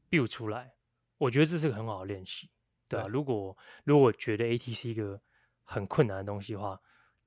[0.09, 0.73] ，build 出来。
[1.19, 2.49] 我觉得这是个很好的练习。
[2.89, 5.21] 对啊，如果如果觉得 AT 是一个
[5.65, 6.81] 很困难的东西的话，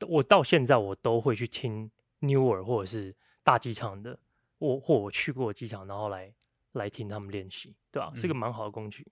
[0.07, 1.89] 我到现在我都会去听
[2.21, 4.19] Newark 或者是大机场的，
[4.57, 6.33] 我或我去过机场，然后来
[6.73, 8.15] 来听他们练习，对吧、啊？
[8.15, 9.05] 是个蛮好的工具。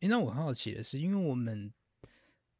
[0.00, 1.72] 诶、嗯，那我很好奇的是，因为我们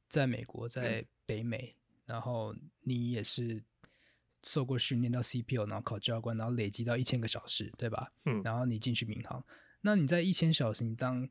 [0.09, 3.63] 在美国，在北美，嗯、然后你也是
[4.43, 8.13] 受过训练到 CPO，然后考教官，然后累积到一千个小时，对吧？
[8.25, 9.45] 嗯，然后你进去民航，
[9.83, 11.29] 那你在一千小时，你当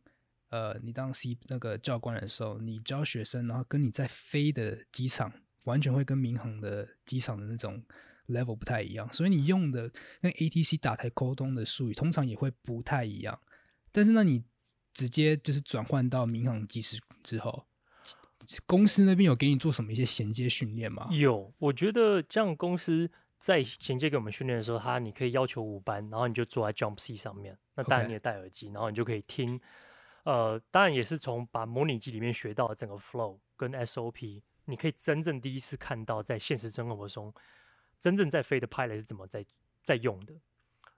[0.49, 5.33] 呃，你当 C 那个教官的时候，你教学生，然后跟你在飞的机场，
[5.65, 7.83] 完全会跟民航的机场的那种
[8.27, 9.91] level 不太一样，所以你用的
[10.21, 13.41] 跟 ATC 打台沟通的术语，通常也会不太一样。
[13.91, 14.43] 但是呢，你
[14.95, 17.65] 直接就是转换到民航机师之后，
[18.65, 21.07] 公司那边有给你做什么一些衔接训练吗？
[21.11, 29.59] 有，我觉得这样公司在衔接给我们训练的时候，他你可以要求五班，然后你就坐在 jump seat 上面，那当然你也戴耳机.然后你就可以听。
[30.23, 37.31] 呃，当然也是从把模拟机里面学到的整个 flow 跟 SOP，你可以真正第一次看到在现实生活中
[37.99, 39.45] 真正在飞的 pilot 是怎么在
[39.83, 40.33] 在用的。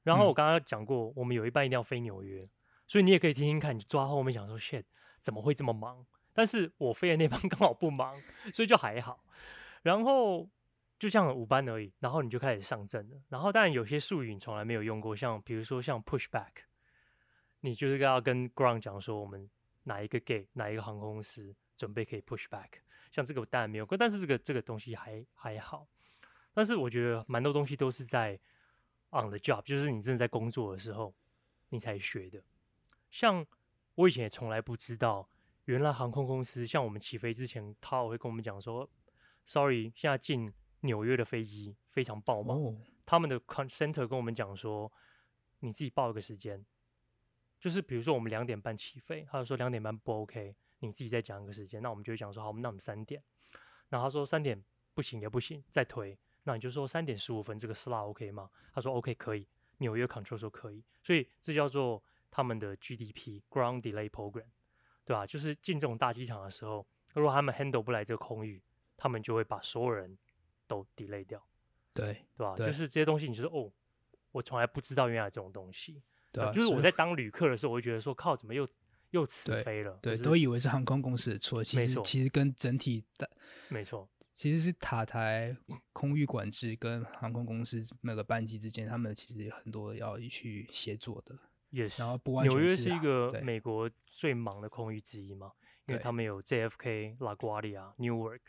[0.03, 2.47] 然后我刚刚讲过，我们有一班一定要飞纽约，
[2.87, 4.83] 所以你也可以听听看，你坐在后面想说 shit
[5.19, 6.05] 怎么会这么忙？
[6.33, 8.21] 但是我飞的那班 刚好不忙，
[8.53, 9.23] 所以就还好。
[9.83, 10.49] 然后
[10.97, 13.17] 就像五班而已，然后你就开始上阵了。
[13.29, 16.65] 然后当然有些术语你从来没有用过，像比如说像 pushback。
[17.61, 19.49] 你就是要跟 ground 讲说，我们
[19.83, 22.67] 哪一个 gate 哪一个航空公司准备可以 push back，
[23.11, 25.87] 像这个我当然没有过，但是这个这个东西还还好。
[26.53, 28.39] 但是我觉得蛮多东西都是在
[29.09, 31.13] on the job，就是你真的在工作的时候
[31.69, 32.41] 你才学的。
[33.09, 33.45] 像
[33.95, 35.29] 我以前也从来不知道，
[35.65, 38.89] 原来航空公司像我们起飞之前，他会跟我们讲说
[39.45, 42.75] ，sorry，现在进纽约的飞机非常爆满，oh.
[43.05, 44.91] 他们的 center 跟我们讲说，
[45.59, 46.65] 你自己报一个时间。
[47.59, 53.21] 就是比如说我们两点半起飞，他就说两点半不 OK，你自己再讲一个时间，那我们就会讲说好，那我们三点。
[53.89, 58.47] 然后他说三点不行也不行，再推，那你就说三点十五分这个 slot OK 吗？
[58.71, 59.47] 他说 OK 可以，
[59.79, 64.45] 纽约 control 说可以，所以这叫做他们的 GDP Ground Delay Program，
[65.05, 65.25] 对吧？
[65.25, 68.61] 就是进这种大机场的时候，如果他们 handle 不来这个空域，
[68.95, 70.17] 他们就会把所有人
[70.67, 71.43] 都 delay 掉，
[71.93, 72.55] 对对吧？
[72.55, 73.71] 对就是这些东西，你就是哦，
[74.31, 76.01] 我从来不知道原来这种东西。
[76.31, 78.67] 对啊，就是我在当旅客的时候，我会觉得说靠，怎么又
[79.11, 79.97] 又起飞了？
[80.01, 83.29] 对，就是、都以为是航空公司的错，其实其实跟整体的
[83.69, 85.55] 没错，其实是塔台
[85.93, 91.37] 空域管制跟航空公司每个班机之间，他们其实有很多要去协作的。
[91.69, 95.51] 也是，然后不完全是、啊、纽约是一个美国最忙的空域之一嘛，
[95.85, 98.41] 因为他们有 JFK、LaGuardia、Newark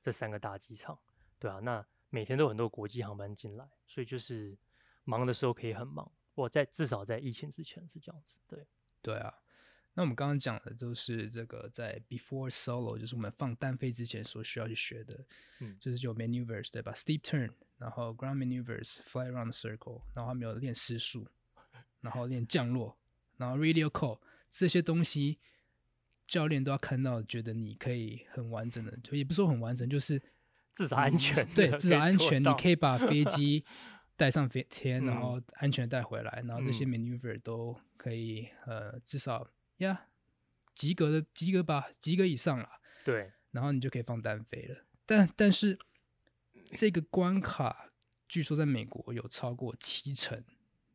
[0.00, 0.98] 这三个大机场，
[1.38, 4.56] 对啊，那每天都有很多国际航班进来，所以就是
[5.04, 6.10] 忙的时候可以很忙。
[6.34, 8.66] 我在至少在疫情之前是这样子，对
[9.02, 9.34] 对啊。
[9.94, 15.22] 那我们刚刚讲的都是这个在 before solo，就是我们放单飞之前所需要去学的，
[15.60, 21.28] 嗯，就是有 maneuvers 对吧？Steep turn，然后 ground maneuvers，fly around the circle，然后还没有练失速，
[22.02, 22.94] 然后练降落，
[23.38, 25.38] 然后 radio call 这些东西，
[26.26, 30.22] 教练都要看到，觉得你可以很完整的，就也不说很完整，就是
[30.74, 33.64] 至少安全，对，至少安全，你可以把飞机。
[34.14, 40.06] 带上飞 天，然后安全带回来，嗯、然后这些 maneuver 都可以，呃，至少呀，
[40.76, 42.68] 及格的及格吧，及格以上了。
[43.04, 44.84] 对，然后你就可以放单飞了。
[45.06, 45.76] 但但是
[46.76, 47.90] 这个关卡，
[48.28, 50.44] 据说在美国有超过七成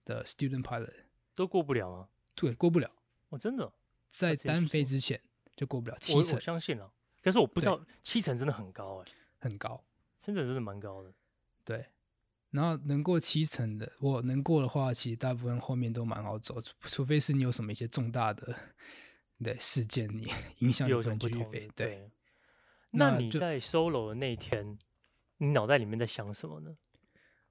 [0.07, 0.93] 的 student pilot
[1.35, 2.09] 都过不了啊。
[2.33, 2.89] 对，过不了。
[3.29, 3.71] 哦，真的，
[4.09, 5.21] 在单飞之前
[5.55, 6.31] 就过不了七成。
[6.31, 6.91] 我，我相信了，
[7.21, 9.83] 但是我不知道七成真的很高哎，很高，
[10.15, 11.13] 深圳真的蛮高的。
[11.65, 11.85] 对。
[12.51, 18.55] 然后能过七成的，我能过的话，其实大部分后面都蛮好走，除除非是你有什么一些重大的
[19.43, 22.09] 对事件，你影响有什么不同对，对，
[22.91, 24.79] 那你在 solo 的那一天，
[25.39, 26.77] 你脑袋里面在想什么呢？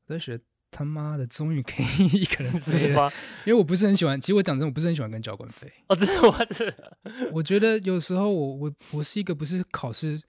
[0.07, 0.41] 我在学
[0.71, 3.13] 他妈的，终于可以 一个人飞了，
[3.45, 5.71] 因为我不是很喜欢，其实我讲真，我不是很喜欢跟教官飞。
[5.89, 6.45] 哦，真的吗？
[6.47, 6.99] 真的。
[7.33, 10.21] 我觉得有时候我我我是一个不是考试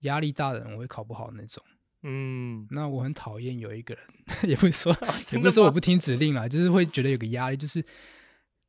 [0.00, 1.62] 压力大的人，我会考不好那种。
[2.02, 4.04] 嗯，那我很讨厌有一个人，
[4.48, 4.96] 也不是说，
[5.32, 7.84] 也不是说我不听指令啦，就是会觉得有个压力，就是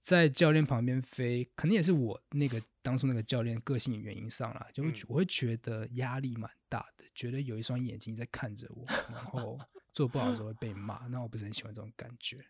[0.03, 9.57] 在教练旁边飞，可能也是我那个当初那个教练个性原因上啦，就会我会觉得压力蛮大的，觉得有一双眼睛在看着我，然后
[9.93, 12.43] 做不好的时候会被骂，那我不是很喜欢这种感觉。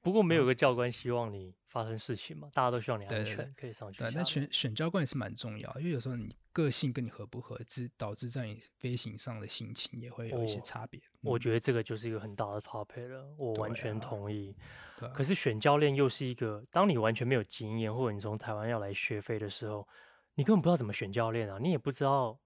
[0.00, 3.98] 不过没有个教官希望你发生事情嘛，大家都希望你安全，可以上去。
[3.98, 11.00] 对，那选选教官也是蛮重要，因为有时候你个性跟你合不合，致导致在你飞行上的心情也会有一些差别。
[11.20, 14.56] 我，我觉得这个就是一个很大的 topic 了，我完全同意。
[14.96, 19.86] 对啊，可是选教练又是一个，当你完全没有经验，或者你从台湾要来学飞的时候，
[20.34, 22.38] 你根本不知道怎么选教练啊，你也不知道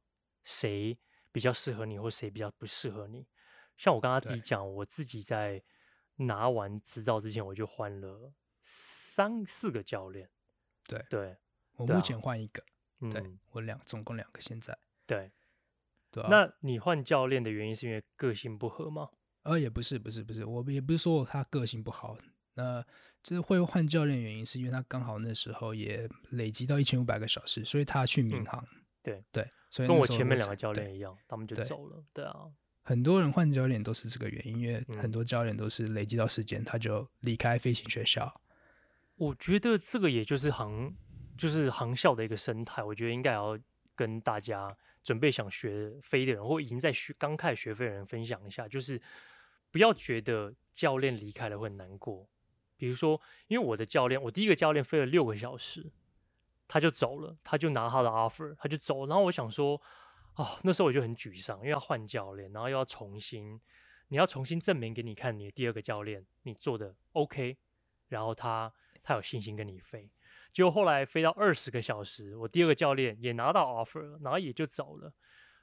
[0.43, 0.99] 谁
[1.31, 3.27] 比较适合你，或谁比较不适合你。
[3.83, 5.63] 像我刚刚自己讲，我自己在。
[6.17, 10.29] 拿完执照之前，我就换了三四个教练。
[10.87, 11.37] 对对，
[11.73, 12.63] 我目前换一个。
[13.01, 14.77] 嗯，对我两总共两个现在。
[15.07, 15.33] 对
[16.13, 16.29] 对啊。
[16.31, 19.09] 那你换教练的原因是因为个性不合吗？
[19.45, 22.17] 呃，也不是，不是，不是，我也不是说他个性不好。
[22.55, 22.85] 那
[23.23, 28.63] 就是会换教练原因是因为他刚好那时候也累积到一千五百个小时，所以他去民航。
[28.63, 32.05] 嗯、对对，所以跟我前面两个教练一样，他们就走了。
[32.13, 32.53] 对，对啊。
[32.85, 38.41] 很多人换教练都是这个原因，因为很多教练都是累积到时间，他就离开飞行学校。
[39.15, 40.93] 我觉得这个也就是航，
[41.39, 42.83] 就是航校的一个生态。
[42.83, 43.57] 我觉得应该要
[43.95, 49.01] 跟大家准备想学飞的人，或已经在学刚开始学飞的人分享一下，就是
[49.71, 52.29] 不要觉得教练离开了会很难过。
[52.77, 55.93] 比如说，因为我的教练，我第一个教练飞了六个小时，
[56.67, 59.07] 他就走了，他就拿他的 offer，他就走。
[59.07, 59.81] 然后我想说。
[60.37, 63.61] 哦，那时候我就很沮丧，因为要换教练，然后又要重新，
[64.09, 67.59] 你要重新证明给你看，你的第二个教练你做的 OK，
[68.09, 70.11] 然后他他有信心跟你飞，
[70.51, 75.13] 结果后来飞到二十个小时，我第二个教练也拿到 offer，然后也就走了。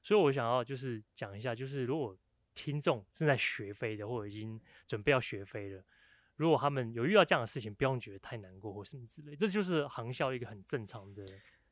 [0.03, 2.15] 所以我想要就是讲一下，就是如果
[2.53, 5.83] 听众正在学飞的，或者已经准备要学飞了，
[6.35, 11.25] 如果他们有遇到这样的事情，不用觉得太难过或什么之类，这就是航校一个很正常的。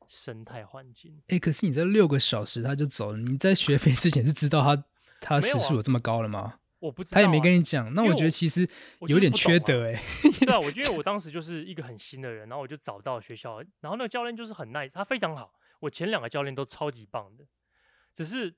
[0.08, 4.84] 生态环境，哎、欸，可是你这六个小时他就走了，你在学飞之前是知道他
[5.20, 6.40] 他时速有这么高了吗？
[6.40, 7.92] 啊、我不知道、啊，他也没跟你讲。
[7.94, 8.68] 那我觉得其实
[9.02, 10.46] 有点缺德哎、欸。
[10.46, 15.52] 对啊，我觉得我当时就是一个很新的人，然后我就找到学校，然后那个教练就是很 nice，他非常好。
[15.80, 17.44] 我前两个教练都超级棒的，
[18.14, 18.54] 只是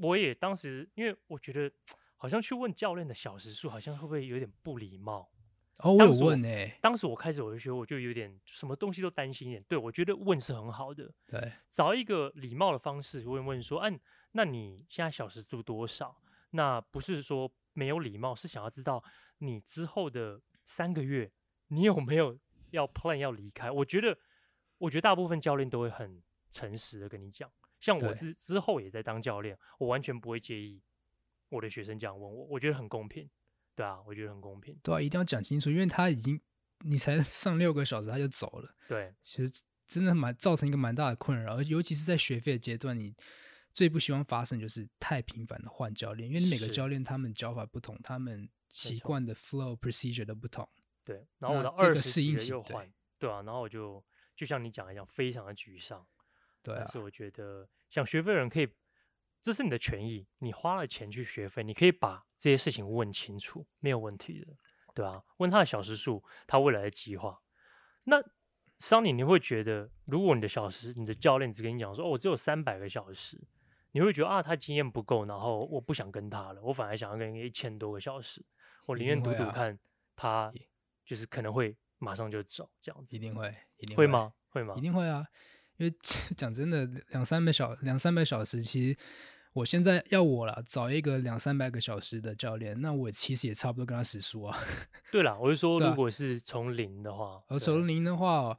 [0.00, 1.70] 我也当时因为我觉得
[2.16, 5.30] 好像去问教练的小时数，好像会不会有点不礼貌。
[5.78, 9.64] 哦，我有问哎，当时我开始我就学，我就有点什么东西都担心一点。
[9.68, 14.00] 对，我觉得问是很好的，对，找一个礼貌的方式问问说，嗯、啊，
[14.32, 16.16] 那你现在小时租多少？
[16.50, 19.02] 那不是说没有礼貌，是想要知道
[19.38, 21.32] 你之后的三个月，
[21.68, 22.38] 你有没有
[22.70, 23.70] 要 plan 要离开？
[23.70, 24.16] 我觉得，
[24.78, 27.50] 我觉得大部分教练都会很诚实的跟你讲。
[27.80, 30.80] 像我之之后也在当教练，我完全不会介意
[31.48, 33.28] 我的学生这样问我，我觉得很公平。
[33.74, 34.78] 对啊，我觉得很公平。
[34.82, 36.40] 对啊，一定要讲清楚，因为他已经
[36.80, 38.74] 你才 上六个小时他就走了。
[38.88, 43.14] 对，其实真的蛮造成一个蛮大的困扰，而尤其是在学费的阶段，你
[43.72, 50.68] 最不希望发生就是太频繁的换教练，因为你每个教练他们教法不同，他们习惯的 flow procedure 都不同。
[51.04, 54.04] 对，然后我的二十几个又换，对啊，然后我就
[54.36, 56.06] 就像你讲一样，非常的沮丧。
[56.62, 58.68] 对啊，但是我觉得想学费的人可以。
[59.42, 64.46] 这是你的权益，你花了钱去学费，你可以把这些事情问清楚，没有问题的，
[64.94, 67.42] 对啊，问他的小时数，他未来的计划。
[68.04, 68.22] 那
[68.78, 73.40] Sunny，你会觉得，如果你的小时，你的教练只跟你讲说，哦，我只有三百个小时，
[73.90, 78.44] 你会觉得啊，他经验不够，然后我不想跟他了，我反而想要跟一千多个小时，
[78.86, 79.78] 我宁愿赌赌看
[80.14, 80.52] 他，
[81.04, 83.16] 就是可能会马上就走这样子。
[83.16, 84.32] 一定会，一定会，会吗？
[84.50, 84.74] 会吗？
[84.76, 85.26] 一定会啊，
[85.78, 85.94] 因为
[86.36, 88.98] 讲真的，两三百小两三百小时，其实。
[89.54, 94.58] 我现在要我了，找一个两三百个小时的教练，那我其实也差不多跟他实说啊。
[95.12, 98.58] 对了，我是说，如果是从零的话，而从零的话，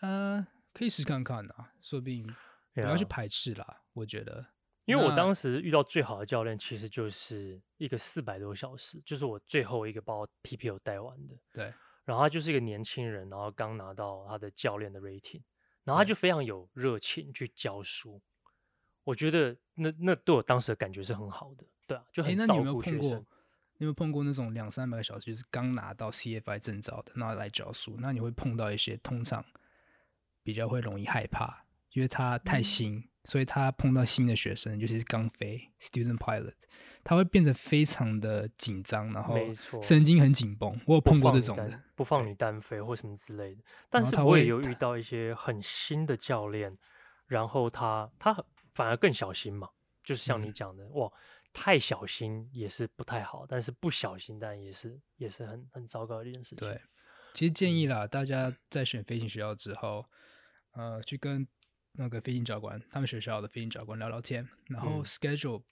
[0.00, 2.26] 呃，可以试看看啊，说不定
[2.72, 3.64] 不要去排斥啦。
[3.64, 4.46] 啊、我觉得，
[4.86, 11.34] 因为我当时遇到最好的教练，其实就是一个四百多小时，就是我最后一个把我 PPO 带完的。
[11.52, 11.74] 对，
[12.06, 15.42] 然后他就是一个年轻人，然后刚拿到他的教练的 rating，
[15.86, 18.20] 然后他就非常有热情去教书。
[19.04, 23.24] 我觉得那那对我当时的感觉是很好的，对啊，就很照顾学生。
[23.78, 27.96] 你有没有碰过那种两三百个小时，就是刚拿到 CFI 证照的，然后来教书？
[28.00, 29.44] 那你会碰到一些通常
[30.42, 36.54] 比较会容易害怕，因为他太新，嗯、所以他碰到新的学生，就是刚飞 student pilot，
[37.04, 39.36] 他会变得非常的紧张，然后
[39.82, 40.80] 神经很紧绷。
[40.86, 43.62] 我有碰过这种的，不放你单飞或什么之类的。
[43.90, 46.78] 但是我也有遇到一些很新的教练，
[47.26, 48.44] 然后他他。
[48.74, 49.70] 反而更小心嘛，
[50.04, 51.10] 就是像你讲的，嗯、哇，
[51.50, 56.58] 太小心也是不太好，但是不小心，但也是也是很很糟糕的一件事情。
[56.58, 56.78] 对，
[57.32, 60.04] 其实建议啦，大家在选飞行学校之后，
[60.72, 61.48] 呃，去跟
[61.96, 65.62] 那个飞行教官，他们学校的飞行教官聊聊天，然后 schedule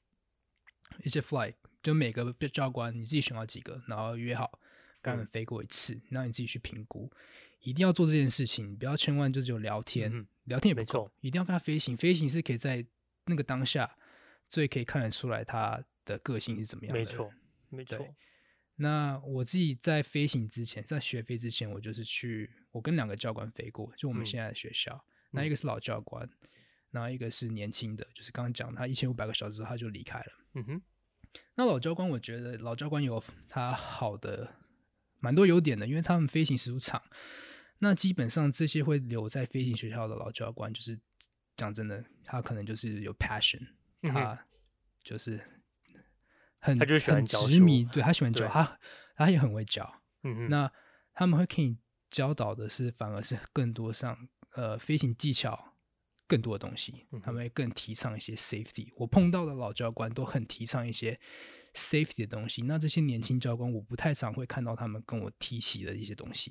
[1.03, 4.59] 一些 flight，就每个教官你自己选好几个，然后约好
[5.03, 7.11] 跟他们飞过一次，然后你自己去评估，
[7.61, 12.85] 一定要做这件事情，不要千万就只有聊天，嗯、聊天也没错，一定要跟他飞行，飞行是可以在
[13.27, 13.97] 那个当下
[14.49, 17.33] 最可以看得出来他的个性是怎么样的，没错，
[17.71, 18.15] 没错。
[18.77, 24.95] 那我自己在飞行之前，在学飞之前，我就是去，我跟两个教官飞过，就我们现在的学校。
[24.95, 26.27] 嗯、那一个是老教官，
[26.91, 30.33] 然后一个是年轻的，就是刚刚讲他一千五百个小时之后他就离开了。
[30.55, 30.83] 嗯哼。
[31.57, 34.55] 那老教官，我觉得老教官有他好的
[35.19, 37.03] 蛮多优点的，因为他们飞行时数长。
[37.79, 40.99] 那基本上这些会留在飞行学校的老教官，就是
[41.57, 43.67] 讲真的，他可能就是有 passion，
[44.03, 44.47] 他
[45.03, 45.41] 就是。
[46.59, 48.79] 很他就喜欢很执迷，对他喜欢教，他
[49.17, 50.01] 他也很会教。
[50.23, 50.73] 嗯哼，那
[51.13, 51.77] 他们会可以
[52.11, 54.17] 教导的是，反而是更多上
[54.55, 55.75] 呃飞行技巧
[56.27, 58.89] 更多的东西，他们会更提倡一些 safety。
[58.97, 61.21] 我碰到的老教官都很提倡一些
[61.75, 62.63] safety 的东西。
[62.63, 66.51] 那这些年轻教官，我不太常会看到他们跟我提起的一些东西。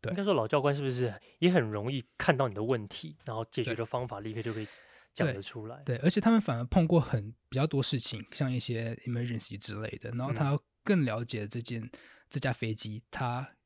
[0.00, 4.66] 对，应该说老教官是不是也很容易看到你的问题，然后解决的方法立刻就可以。
[5.14, 11.90] 讲得出来，对，而且他们反而碰过很比较多事情，像一些 emergency 之类的，然后他更了解这件、嗯、
[12.30, 13.56] 这架飞机它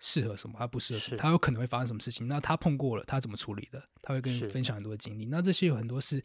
[0.00, 2.26] 适合什么，他不适合什么，他有可能会发生什么事情。
[2.26, 3.80] 那他碰过了，他怎么处理的？
[4.02, 5.26] 他会跟你分享很多的经历。
[5.26, 6.20] 那这些有很多是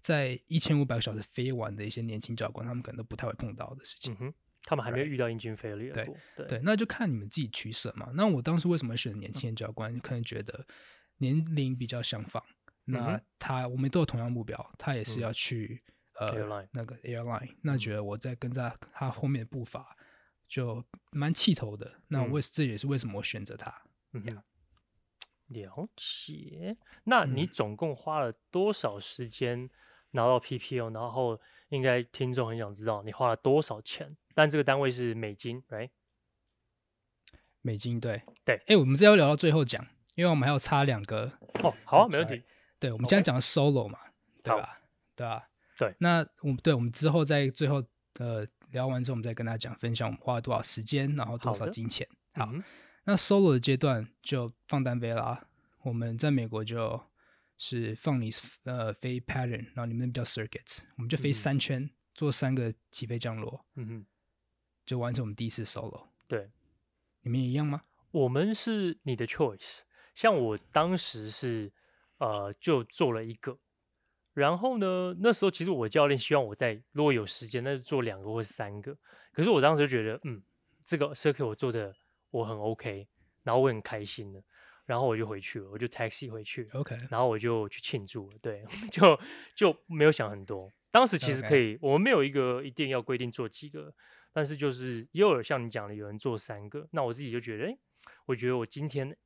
[0.00, 4.16] 在一千五百个小时飞完的一些年轻教官，他们可能都不太会碰到的事情。
[4.20, 4.32] 嗯、
[4.62, 8.10] 他们还没有遇到 engine failure 对对，对，那就看你们自己取舍嘛。
[8.14, 9.94] 那我当时为什么选年轻的教官？
[9.94, 10.64] 嗯、可能觉得
[11.18, 12.42] 年龄比较相仿。
[12.84, 15.80] 那他，我们都有同样目标，他也是要去、
[16.18, 19.96] 嗯、呃 airline 那个 airline，那觉得我在跟在他后面的步伐
[20.50, 21.86] 就蛮气头的。
[21.86, 23.72] 嗯、那我为这也是为什么我选择它。
[25.46, 26.76] 了解。
[27.04, 29.70] 那你总共花了多少时间
[30.10, 34.16] 拿到 PPO？、嗯、然后应该听众很想知道你花了多少钱？
[34.34, 35.90] 但这个单位是美金，right？
[37.62, 38.56] 美金，对对。
[38.56, 41.32] 哎、欸，我们这要聊到最后讲，因为我们还要插两个。
[41.62, 42.42] 哦，好啊，没问题。
[42.78, 43.98] 对，我们今天讲的 solo 嘛.
[44.42, 44.80] 对吧？
[45.14, 45.48] 对吧？
[45.78, 45.94] 对。
[45.98, 47.84] 那我们对，我们之后在最后
[48.18, 52.06] 呃聊完之后，我们再跟大家讲分享我们花了多少时间，然后多少金钱。
[52.32, 52.62] 好，好、嗯，
[53.04, 55.46] 那 solo 的阶段就放单飞啦。
[55.82, 57.02] 我们在美国就
[57.56, 58.30] 是放你
[58.64, 64.06] 呃飞 pattern，然后你们那边叫 circuits，我们就飞三圈，嗯、做三个起飞降落，嗯哼，
[64.86, 66.08] 就完成我们第一次 solo。
[66.26, 66.50] 对，
[67.22, 67.82] 你们也一样吗？
[68.10, 69.80] 我们是你的 choice，
[70.14, 71.72] 像我当时是。
[72.20, 73.58] 呃，就做了一个，
[74.32, 78.96] 然后呢，那时候其实我教练希望我在如果有时间，那就做两个或三个。
[79.32, 80.42] 可是我当时就觉得，嗯，
[80.84, 81.94] 这个 circuit 我做的
[82.30, 83.08] 我很 OK，
[83.42, 84.42] 然后我很开心的，
[84.86, 89.18] 然后我就回去了，我就 taxi 回去，OK，然后我就去庆祝了，对， 就
[89.56, 90.70] 就没有想很多。
[90.90, 93.92] 当时其实可以.我们没有一个一定要规定做几个，
[94.32, 97.78] 但是就是也有像你讲的，有人做三个，那我自己就觉得，哎，
[98.26, 99.16] 我觉得我今天。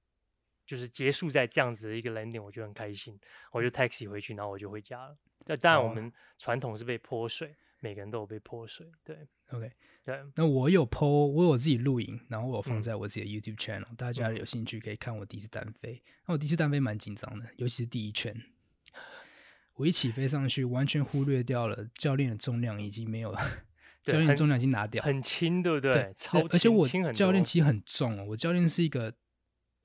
[0.66, 3.18] 就是结束在这样子的一个 landing，我就很开心，
[3.52, 5.16] 我就 taxi 回去，然后我就回家了。
[5.46, 8.90] 那当然，我们传统是被泼水，哦，每个人都有被泼水。
[9.04, 9.70] 对，OK，
[10.02, 10.18] 对。
[10.34, 16.02] 那我有 po，我有自己录影，然后我放在我自己的 YouTube channel，嗯，大家有兴趣可以看我第一次单飞。
[16.26, 18.34] 那我第一次单飞蛮紧张的，尤其是第一圈，
[19.74, 23.38] 我一起飞上去，完全忽略掉了教练的重量已经没有了，
[24.02, 25.92] 教练的重量已经拿掉，很轻，对不对？
[25.92, 29.14] 对，超轻，而且我教练其实很重哦，我教练是一个。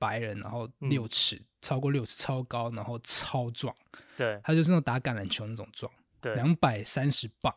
[0.00, 3.72] 白人，然后六尺、嗯，超过六尺，超高，然后超壮。
[4.16, 5.92] 对，他就是那种打橄榄球那种壮。
[6.20, 7.54] 对，两百三十磅，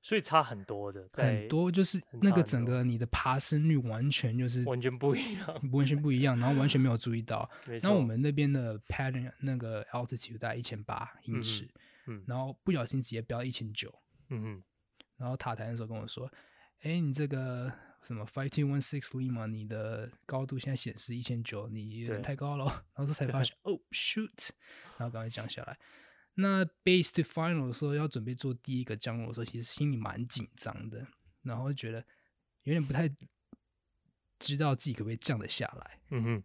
[0.00, 7.48] 所以差很多的，很多就是那个整个你的爬升率完全就是完全不一样， 完全不一样，然后完全没有注意到。
[7.82, 11.68] 那我们那边的 pattern 那个 altitude 大概一千八英尺，
[12.06, 13.92] 嗯，然后不小心直接飙到一千九，
[14.30, 14.62] 嗯嗯，
[15.16, 16.30] 然后塔台的时候跟我说，
[16.82, 17.72] 哎，你这个。
[18.04, 19.46] 什么 five two one six Lima？
[19.46, 22.64] 你的高度现在显示一千九，你有点太高了。
[22.94, 24.50] 然后这才发现，哦，shoot！
[24.98, 25.78] 然后赶快降下来。
[26.34, 31.06] 那 base to final 的时候，要准备做第一个降落的时候，其实心里蛮紧张的，
[31.42, 32.04] 然后觉得
[32.62, 33.08] 有点不太
[34.38, 36.00] 知道自己可不可以降得下来。
[36.10, 36.42] 嗯哼，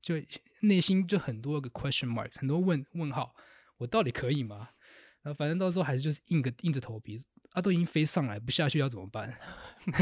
[0.00, 0.14] 就
[0.60, 3.34] 内心就很多个 question marks，很多问问号，
[3.78, 4.68] 我到底可以吗？
[5.22, 7.18] 然后反正到时候还是就是硬个硬着头皮。
[7.54, 9.32] 他、啊、都已经飞上来，不下去要怎么办？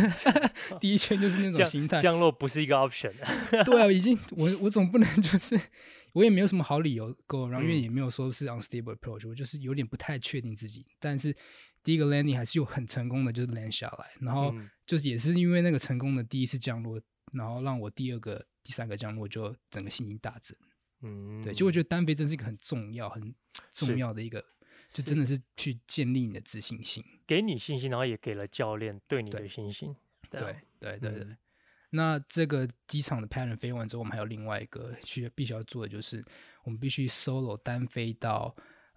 [0.81, 3.13] 第一圈就是那种心态，降落不是一个 option。
[3.65, 5.61] 对啊，已经我我总不能就是
[6.15, 10.87] 我也没有什么好理由 go，然后因为也没有说是 unstable approach，我就是有点不太确定自己。
[10.99, 11.37] 但是
[11.85, 14.55] 第一个 landing 还是有很成功的，就是 land 下来，然后
[14.87, 16.99] 就是也是因为那个成功的第一次降落，
[17.35, 20.57] 然后让我第二个第三个降落就整个信心大增。
[21.03, 23.35] 嗯，对，其实我觉得单飞真是一个很重要、很
[23.75, 24.43] 重要的一个，
[24.93, 29.97] 就真的是去建立你的自信心，给你信心，然后也给了教练对你的信心。
[30.31, 30.41] 对
[30.79, 31.37] 对对对。
[31.95, 36.25] 那这个机场的 pattern 飞完之后，我们还有另外一个需要必须要做的，就是
[36.65, 38.55] 我们必须 solo 单飞到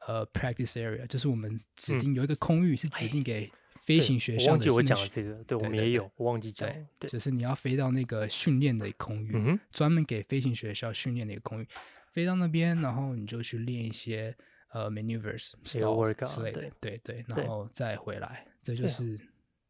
[0.08, 4.52] 呃 practice area，就是我们指定有一个空域是指定给飞行学校的。
[4.52, 6.70] 我忘记我讲了这个，对，我们也有，我忘记讲。
[6.98, 11.68] 对，就是你要飞到那个训练的空域，嗯，专门给飞行学校训练的一个空域，
[12.14, 14.34] 飞到那边，然后你就去练一些
[14.76, 19.20] 呃 maneuvers、stalls 之类的，对对，对，然后再回来，这就是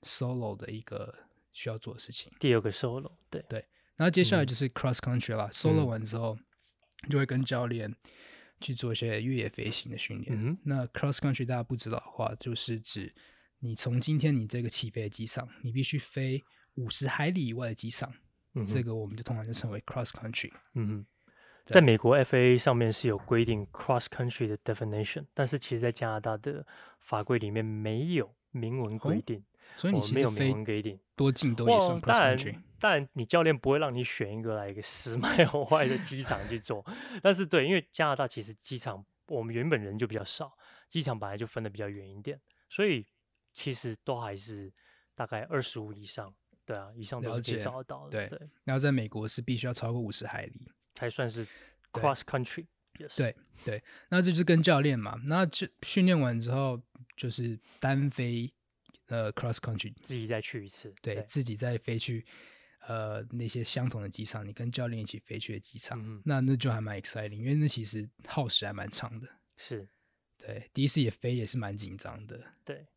[0.02, 1.14] solo 的一个。
[1.58, 2.30] 需要做的事情。
[2.38, 5.46] 第二个 solo，对对，然后接下来就是 cross country 啦。
[5.46, 6.38] 嗯、solo 完之后，
[7.10, 7.96] 就会跟教练
[8.60, 10.36] 去做一些越野飞行的训练。
[10.38, 13.16] 嗯、那 cross country 大家不知道的话，就是指
[13.60, 16.44] 你从今天你这个起飞的机上，你必须飞
[16.74, 18.14] 五十海里以外的机上，
[18.56, 20.52] 嗯，这个我们就通常就称为 cross country。
[20.74, 21.06] 嗯哼，
[21.66, 26.66] 在美国 FAA 上面是有规定 cross country 的 definition，但是其实在加拿大的
[27.00, 29.40] 法规里面没有明文规定。
[29.40, 29.44] 哦
[29.78, 30.54] 所以你其实飞
[31.16, 32.52] 多近都也算 cross country。
[32.54, 36.86] 当然，当然你教练不会让你选一个来一个十 迈外的机场去做。
[37.22, 40.56] 但是对，因为加拿大其实机场我们原本人就比较少，
[40.88, 42.40] 机场本来就分的比较远一点，
[42.70, 43.06] 所以
[43.54, 44.72] 其实都还是
[45.16, 46.34] 大概二十五以上。
[46.64, 48.12] 对啊，以上都是可以找得到的。
[48.12, 51.46] 对，对，然后在美国是必须要超过五十海里才算是
[51.92, 52.66] cross country。
[52.94, 53.18] 对 yes.
[53.18, 56.82] 对，对，那这就是跟教练嘛，那就训练完之后
[57.16, 58.52] 就是单飞。
[59.08, 62.26] 呃，cross country 自己再去一次，对，对自己再飞去
[62.88, 69.30] 呃那些相同的机场，你跟教练一起飞去的机场，嗯、那那就还蛮 exciting，因为那其实耗时还蛮长的。
[69.58, 69.88] 是，
[70.40, 72.44] 对，第一次也飞也是蛮紧张的。
[72.64, 72.88] 对，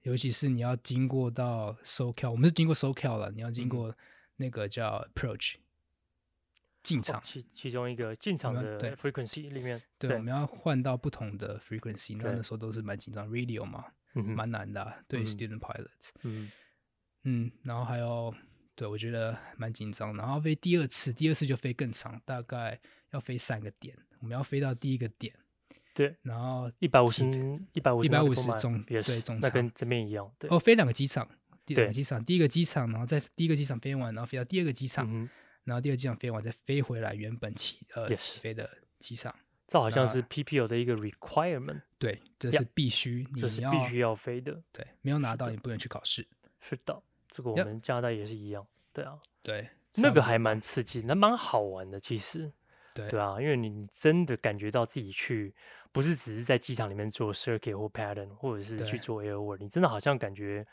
[0.00, 3.94] 尤其是你要经过到 SoCal，我们是经过 SoCal 了，你要经过
[4.36, 5.56] 那个叫 approach
[6.82, 13.86] 进场，其其中一个进场的 frequency 里面，对，对我们要换到不同的 frequency，那那时候都是蛮紧张，radio 嘛。
[14.16, 15.86] 嗯，蛮难的、啊，对、嗯、student pilot，
[16.24, 16.50] 嗯
[17.22, 18.34] 嗯，然后还有，
[18.74, 22.76] 对我觉得蛮紧张，然后飞第二次，第二次就飞更长，大概
[23.12, 25.32] 要飞三个点，我们要飞到第一个点，
[25.94, 27.24] 对，然后一百五十，
[27.72, 31.30] 一百五十，一百五十中，对，中那跟这边一样，对，哦，飞两个机场，
[31.64, 35.28] 第两个机场，第一个机场，然后在第一个机场飞完，然后飞到第二个机场，嗯、
[35.70, 38.68] 然后第二个机场飞完再飞回来原本起呃起飞的
[38.98, 39.32] 机场。
[39.68, 46.26] 这好像是 PPL 的一个 requirement，对，这是必须，这是必须要飞的，对，没有拿到你不能去考试。
[46.58, 52.52] 是的，这个我们加拿大也是一样，对啊，对，那个还蛮刺激，那蛮好玩的，其实，
[52.92, 55.54] 对对啊，因为你真的感觉到自己去，
[55.92, 60.66] 不是只是在机场里面做 circuit 或 pattern，或者是去做 airwork，你真的好像感觉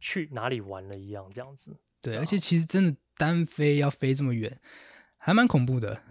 [0.00, 1.76] 去哪里玩了一样，这样子。
[2.02, 4.60] 对，而且其实真的单飞要飞这么远，
[5.16, 6.02] 还蛮恐怖的，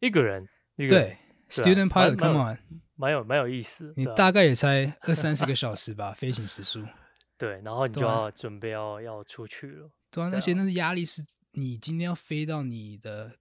[0.00, 1.18] 一个人，一个人对。
[1.50, 2.58] Student pilot，come on，
[2.94, 3.94] 蛮有蛮有意思。
[3.96, 6.84] 你大概也才二三十个小时吧，飞行时速。
[7.38, 9.90] 对，然后你就要准备要要出去了。
[10.10, 13.38] 对啊，而且那个压力是你今天要飞到你的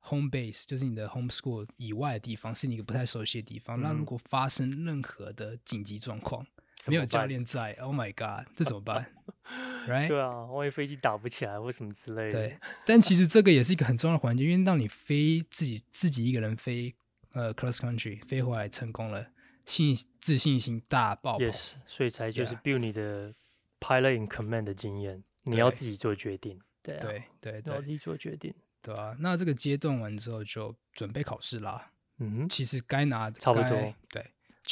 [0.00, 3.80] home base，就是你的 home school 以外的地方，是你一个不太熟悉的地方。
[3.80, 6.46] 那如果发生任何的紧急状况，
[6.88, 9.06] 没有教练在，Oh my God，这怎么办？
[9.86, 10.08] Right？
[10.08, 12.32] 对啊，万一飞机打不起来或什么之类的。
[12.32, 16.94] 对，但其实这个也是一个很重要的环节，因为当你飞自己自己一个人飞
[17.32, 19.26] 呃 cross country 飞回来成功了，
[19.66, 21.50] 信自信心大爆棚。
[21.50, 23.34] Yes，所以才就是 build 你的
[23.80, 26.58] pilot in command 的经验，你要自己做决定。
[26.82, 28.54] 对对对对，要自己做决定。
[28.80, 31.90] 对啊，那这个阶段完之后就准备考试啦。
[32.18, 33.94] 嗯哼，其实该拿差不多。
[34.10, 34.24] 对。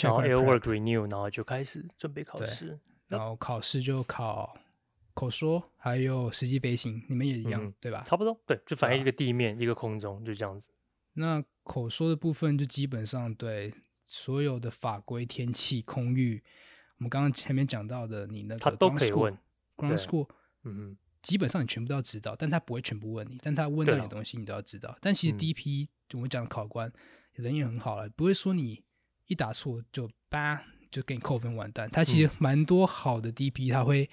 [0.02, 2.78] 然后 airwork renew，然后就开始准备考试。
[3.08, 4.56] 然后考试就考
[5.14, 8.02] 口说，还有实际飞行，你们也一样，嗯、对吧？
[8.06, 10.68] 差不多，对，就反正一个地面，啊、一个空中，就这样子。
[11.14, 13.74] 那口说的部分就基本上对
[14.06, 16.40] 所有的法规、天气、空域，
[16.98, 19.36] 我们刚刚前面讲到的，你那个他都可以问。
[19.76, 20.28] Ground school，
[20.62, 24.96] 嗯嗯，基本上你全部都要知道，但他不会全部问你，但他问到你的东西你都要知道。
[25.00, 26.92] 但其实第一、批、我们讲的考官
[27.32, 28.84] 人也很好了，不会说你。
[29.30, 30.60] 一打错就叭
[30.90, 31.88] 就给你扣分完蛋。
[31.88, 34.10] 他其实蛮多好的 DP，他会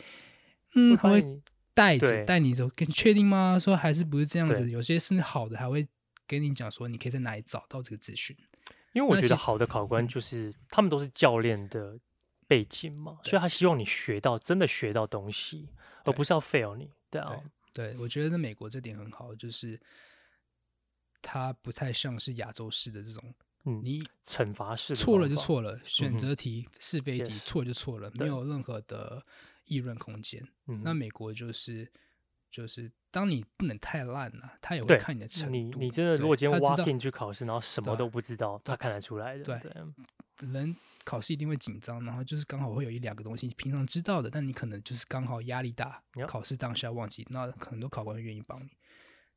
[0.76, 1.41] 嗯，他会
[1.74, 3.57] 带着带你走，跟你确定吗？
[3.57, 4.70] 说还是不是这样子？
[4.70, 5.88] 有些是好的，还会
[6.28, 8.38] 跟你讲说你可以在哪里找到这个资讯。
[8.93, 11.99] 因为我觉得好的考官就是他们都是教练的
[12.47, 15.68] 背景嘛，所以他希望你学到真的学到东西，
[16.03, 16.91] 而不是要 fail 你。
[17.09, 17.41] 对啊，
[17.74, 19.80] 对，我觉得在美国这点很好，就是
[21.24, 23.34] 他不太像是亚洲式的这种。
[23.66, 29.26] 嗯，你惩罚式错了就错了，选择题、嗯、是非题错就错了，没有任何的
[29.66, 30.41] 议论空间。
[30.68, 31.91] 嗯，那美国就是
[32.49, 35.51] 就是当你不能太烂了，他也会看你的程度。
[35.51, 39.43] 你你真的如果今天他知道 walk in 去考试，然后什么都不知道，他看得出来的。
[39.43, 48.70] 对对人考试一定会紧张，然后就是刚好会有一两个东西平常知道的，但你可能就是刚好压力大考试当下忘记，那很多考官会愿意帮你。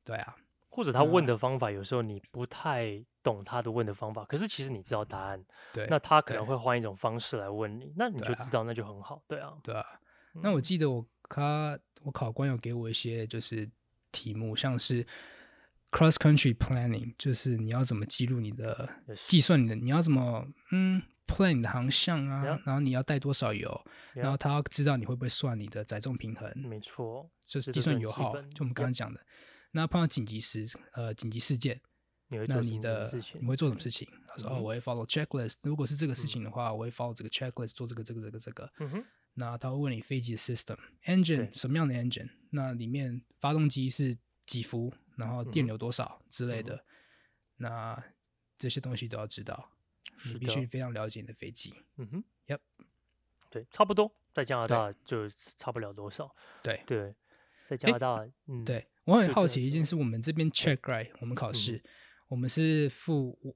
[0.05, 0.37] 对啊，
[0.69, 9.23] 或者他问的方法，有时候你不太懂他的问的方法，可是其实你知道答案，对，那他可能会换一种方式来问你，那你就知道，那就很好。
[9.29, 9.85] 对啊，对啊。
[10.43, 13.69] 那我嗯记得我他我考官有给我一些就是
[14.13, 15.05] 题目，像是
[15.91, 18.89] cross country planning，就是你要怎么记录你的
[19.27, 23.69] 计算你的，你要怎么嗯 plan 你的航向啊 Yeah 然后你要带多少油
[24.15, 29.21] Yeah 然后他要知道你会不会算你的载重平衡没错，就是计算油耗，就我们刚刚讲的。
[29.73, 31.90] 那碰到紧急时呃紧急事件，那
[32.31, 33.41] 你会做什么你的事情？
[33.43, 34.09] 你会做什么事情？
[34.27, 35.55] 他说哦，我会 follow checklist。
[35.63, 38.73] 如果是这个事情的话，我会 follow 这个 checklist，做这个这个这个这个。
[38.79, 39.05] 嗯哼，
[39.35, 42.29] 那他会问你飞机的 system，engine 什么样的 engine？
[42.51, 44.17] 那里面发动机是
[44.47, 46.85] 几伏，然后电流多少之类的。
[47.57, 48.03] 那
[48.59, 49.71] 这些东西都要知道，
[50.27, 51.75] 你必须非常了解你的飞机。
[51.97, 52.61] 嗯哼 Yep
[53.51, 56.33] 对，差不多，在加拿大就差不了多少。
[56.63, 57.15] 对对，
[57.67, 61.83] 在加拿大，嗯，对，我很好奇一件事，我们这边 check right，我们考嗯试，
[62.31, 63.53] 我们是付我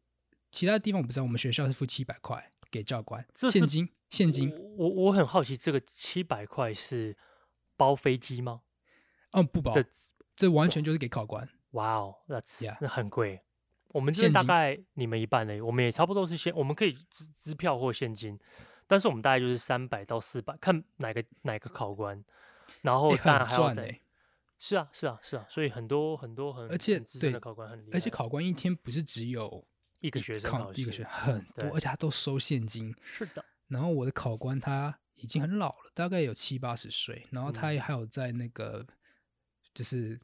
[0.51, 4.53] 其他地方我不知道，我们学校是付七百块给教官，这现金现金。
[4.77, 7.17] 我我很好奇，这个七百块是
[7.77, 8.63] 包飞机吗？
[9.31, 9.87] 哦，不包的，
[10.35, 11.49] 这完全就是给考官。
[11.71, 13.43] 哇哦 Yeah 那很贵。
[13.93, 18.37] 我们这边大概你们一半而已，我们也差不多是现，我们可以支支票或现金，
[18.89, 22.25] 但是我们大概就是三百到四百，看哪个哪个考官，
[22.83, 24.01] 然后欸当然很还要再，赚欸
[24.67, 29.63] 是啊是啊是啊，所以很多很多很而且很资深的对考官很厉害，而且考官一天不是只有
[30.01, 32.95] 一个学生考，一个学生很多，而且他都收现金。
[33.03, 38.87] 是的，然后我的考官他已经很老了，大概有七八十岁，然后他还有在那个
[39.75, 40.19] 就是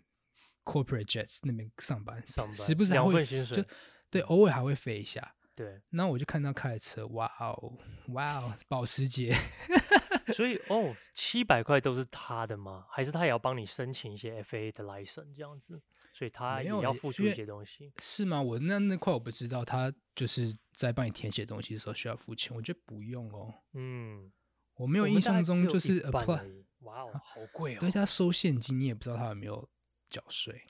[0.64, 3.62] corporate jets 那边上班，上班时不时还会就
[4.09, 5.34] 对，偶尔还会飞一下。
[5.55, 7.76] 对，然后我就看到开的车，哇哦，
[8.09, 9.36] 哇哦，保时捷，
[10.32, 12.86] 所以哦，七百块都是他的吗？
[12.90, 15.80] 还是他也要帮你申请一些 FA 的 license 这样子？
[16.12, 17.92] 所以他也要付出一些东西。
[17.98, 18.42] 是吗？
[18.42, 23.54] 我那那块我不知道，他就是在帮你填写东西的时候需要付钱，我觉得不用哦。
[23.74, 24.30] 嗯，
[24.74, 27.92] 我没有印象中就是一半 apply，哇哦，好贵哦对，哦！
[27.92, 29.68] 他收现金，你也不知道他有没有
[30.08, 30.66] 缴税。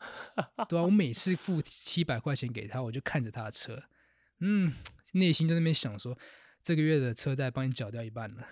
[0.68, 3.82] 对啊，我每次付七百块钱给他，我就看着他的车，
[4.40, 4.74] 嗯，
[5.12, 6.18] 内心在那边想说，
[6.62, 8.48] 这个月的车贷帮你缴掉一半了，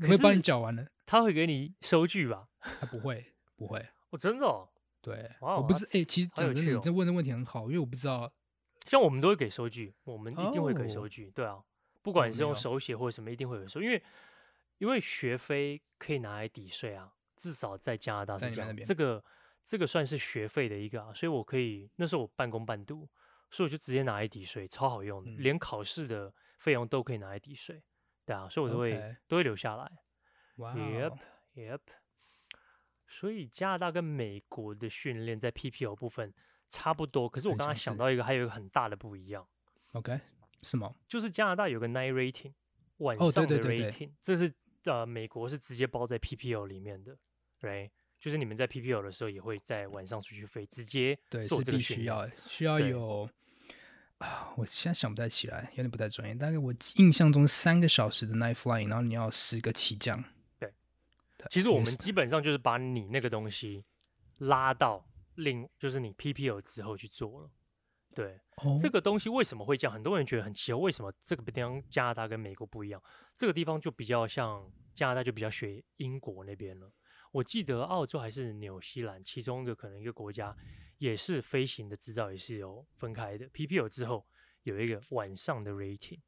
[0.00, 0.86] 可会帮你缴完了。
[1.06, 2.48] 他会给你收据吧？
[2.60, 3.86] 他不会，不会。
[4.10, 4.68] 我，真的哦，
[5.00, 8.32] 对，哇哦我不是，哎、其实这问的问题很好，因为我不知道。
[8.86, 11.30] 像我们都会给收据，我们一定会给哦收据。
[11.34, 11.62] 对啊，
[12.02, 14.02] 不管是用手写或者什么，一定会有收，因为
[14.78, 18.54] 因为学费可以拿来抵税啊，至少在加拿大是这样。
[18.54, 19.22] 在你们那边这个
[19.64, 23.08] 这个算是学费的一个啊，所以我可以那时候我半工半读，
[23.50, 27.82] 所以我就直接拿来抵税，超好用连考试的费用都可以拿来抵税。
[28.28, 29.90] 对啊，所以我都会都会留下来。
[30.56, 31.18] 哇、Yep, 哦
[31.54, 31.80] yep。
[33.06, 36.34] 所以加拿大跟美国的训练在 PPL 部分
[36.68, 39.48] 差不多，可是我刚刚想到一个，还有一个很大的不一样
[39.92, 40.20] ，，OK，
[40.62, 40.94] 是吗？
[41.08, 42.52] 就是加拿大有个 night rating
[42.98, 44.52] 晚上的对对对 rating，、这是
[44.84, 47.16] 呃美国是直接包在 PPL 里面的
[47.62, 47.90] ，right？
[48.20, 53.30] 就是你们在 PPL 的时候也会在晚上出去飞，直接对，做这个训练要，需要有
[54.18, 56.34] 啊，我现在想不太起来，有点不太专业。
[56.34, 60.22] 大概我印象中三个小时的 night flying，然后你要十个起降。
[60.58, 60.72] 对
[61.36, 63.84] 对，其实我们基本上就是把你那个东西
[64.38, 67.50] 拉到另，就是你 PPL 之后去做了。
[68.14, 69.94] 对，哦，这个东西为什么会这样？
[69.94, 73.00] 很多人觉得很奇怪，为什么这个地方加拿大跟美国不一样？
[73.36, 76.90] 这个地方就比较像加拿大，就比较学英国那边了。
[77.38, 80.56] 我记得澳洲还是纽西兰，其中一个可能一个国家
[80.98, 83.48] 也是飞行的执照也是有分开的。
[83.50, 84.26] PPL 之后
[84.64, 86.18] 有一个晚上的 rating，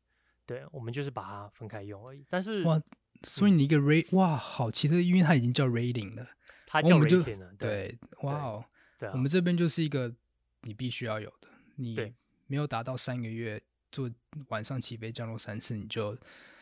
[0.46, 2.24] 对，我们就是把它分开用而已。
[2.28, 2.80] 但是哇，
[3.24, 6.28] 所以你一个 rate 哇，好奇特，因为它已经叫 rating 了。
[6.66, 8.64] 它叫 rating 了，对对，哇哦，
[9.12, 10.14] 我，们这边就是一个
[10.60, 12.14] 你必须要有的，你对
[12.46, 14.08] 没有达到三个月做
[14.50, 16.16] 晚上起飞降落三次，你就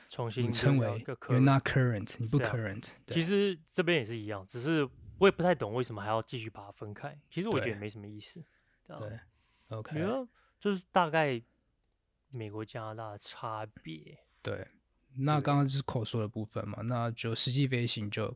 [0.09, 2.91] 重新你称为 you're not current，你不 current。
[3.05, 4.89] 对其实这边也是一样，只是
[5.19, 7.19] 我也不太懂为什么还要继续把它分开。
[7.29, 8.43] 其实我觉得没什么意思。
[8.87, 9.21] 对
[9.69, 10.01] ，OK，
[10.59, 11.43] 就是大概
[12.31, 14.19] 美国加拿大的差别。
[14.41, 14.67] 对，
[15.15, 18.35] 那刚刚就是口说的部分嘛，那就实际飞行就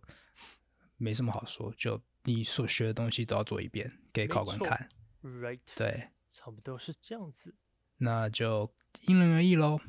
[0.98, 4.90] 没什么好说，就你所学的东西都要做一遍给考官看。
[5.22, 7.54] Right，，对，差不多是这样子。
[7.96, 8.70] 那就
[9.06, 9.80] 因人而异喽。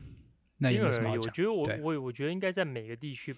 [0.58, 1.34] 那也因什么好讲。
[1.34, 3.36] 觉得我我我觉得应该在每个地区、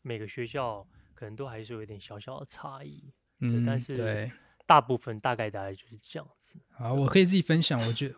[0.00, 3.12] 每个学校可能都还是有一点小小的差异。
[3.40, 4.30] 嗯，但是对，
[4.66, 6.58] 大部分大概大概就是这样子。
[6.70, 8.14] 好，我可以自己分享，我觉得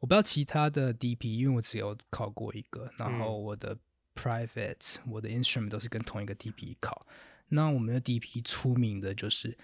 [0.00, 3.78] 我不知道其他的 DP，因为我只有考过一个，然后我的
[4.14, 7.06] private、嗯、我的 instrument 都是跟同一个 DP 考。
[7.48, 9.56] 那我们的 DP 出名的就是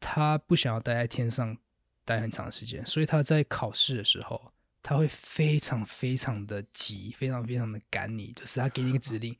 [0.00, 1.56] 他不想要待在天上
[2.04, 4.52] 待很长时间，所以他在考试的时候。
[4.82, 9.36] 他会非常非常的急，非常非常的赶你，就是他给你一个指令，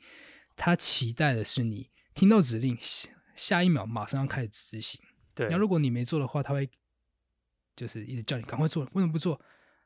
[0.56, 5.00] 他期待的是你听到指令下下一秒马上要开始执行。
[5.34, 6.70] 对，那如果你没做的话，他会
[7.74, 9.40] 就是一直叫你赶快做，为什么不做？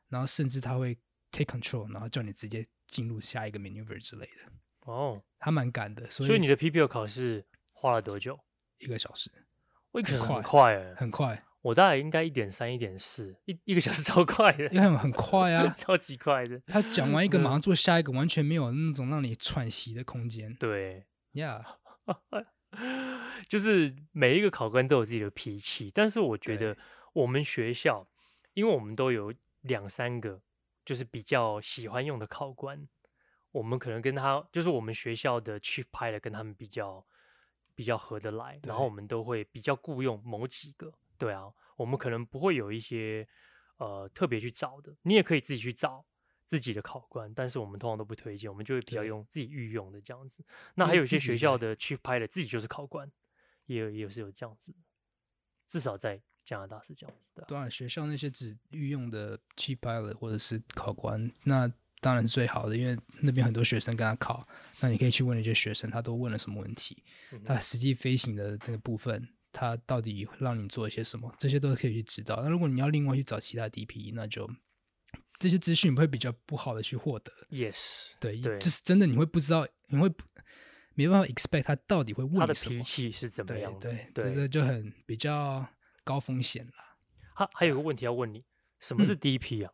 [0.09, 0.97] 然后甚至他会
[1.31, 4.51] take control，然后叫你直接进入下一个 maneuver 之类的。
[4.81, 8.39] 哦，他蛮赶的，所以，所以你的 PPL 考试花了多久？
[8.77, 9.31] 一个小时，
[9.91, 11.43] 我觉得很快，很快。
[11.61, 16.61] 我大概应该一点三、一点四，一一个小时超快的，因为很快啊， 超级快的。
[16.67, 20.53] 他讲完一个，马上做下一个，完全没有那种让你喘息的空间。
[20.55, 21.63] 对，Yeah，
[23.49, 26.77] 就是每一个考官都有自己的脾气，但是我觉得
[27.13, 28.07] 我们学校，
[28.53, 30.41] 因为我们都有两三个
[30.85, 32.87] 就是比较喜欢用的考官，
[33.51, 37.05] 我们可能跟他就是我们学校的 Chief Pilot 跟他们比较
[37.75, 40.93] 比较合得来，然后我们都会比较雇佣某几个。
[41.17, 41.45] 对啊，
[41.75, 43.27] 我们可能不会有一些
[43.77, 46.05] 呃特别去找的，你也可以自己去找
[46.45, 50.45] 自己的考官，但是我们通常都不推荐，我们就会比较用自己御用的这样子。
[50.75, 53.11] 那还有一些学校的 Chief Pilot 自己就是考官，
[53.65, 54.73] 也有也有是有这样子，
[55.67, 57.43] 至少在加拿大是这样子的。
[57.47, 64.47] 对啊，学校那些只御用的 Chief Pilot 或者是考官，那当然是最好的，因为那边很多学生跟他考，
[64.79, 69.27] 那你可以去问那些学生，他都问了什么问题，嗯、他实际飞行的这个部分。
[69.57, 71.33] 他到底让你做一些什么？
[71.39, 72.39] 这些都可以去知道。
[72.43, 74.47] 那如果你要另外去找其他 DP，那就
[75.39, 77.31] 这些资讯会比较不好的去获得。
[77.49, 80.13] Yes，对，对，就是真的，你会不知道，你会
[80.93, 83.89] 没办法 expect 他到底会问他的脾气是怎么样的？
[83.89, 85.67] 对对，这就很比较
[86.03, 86.73] 高风险了。
[87.33, 88.45] 还还有个问题要问你，
[88.79, 89.73] 什么是 DP 啊？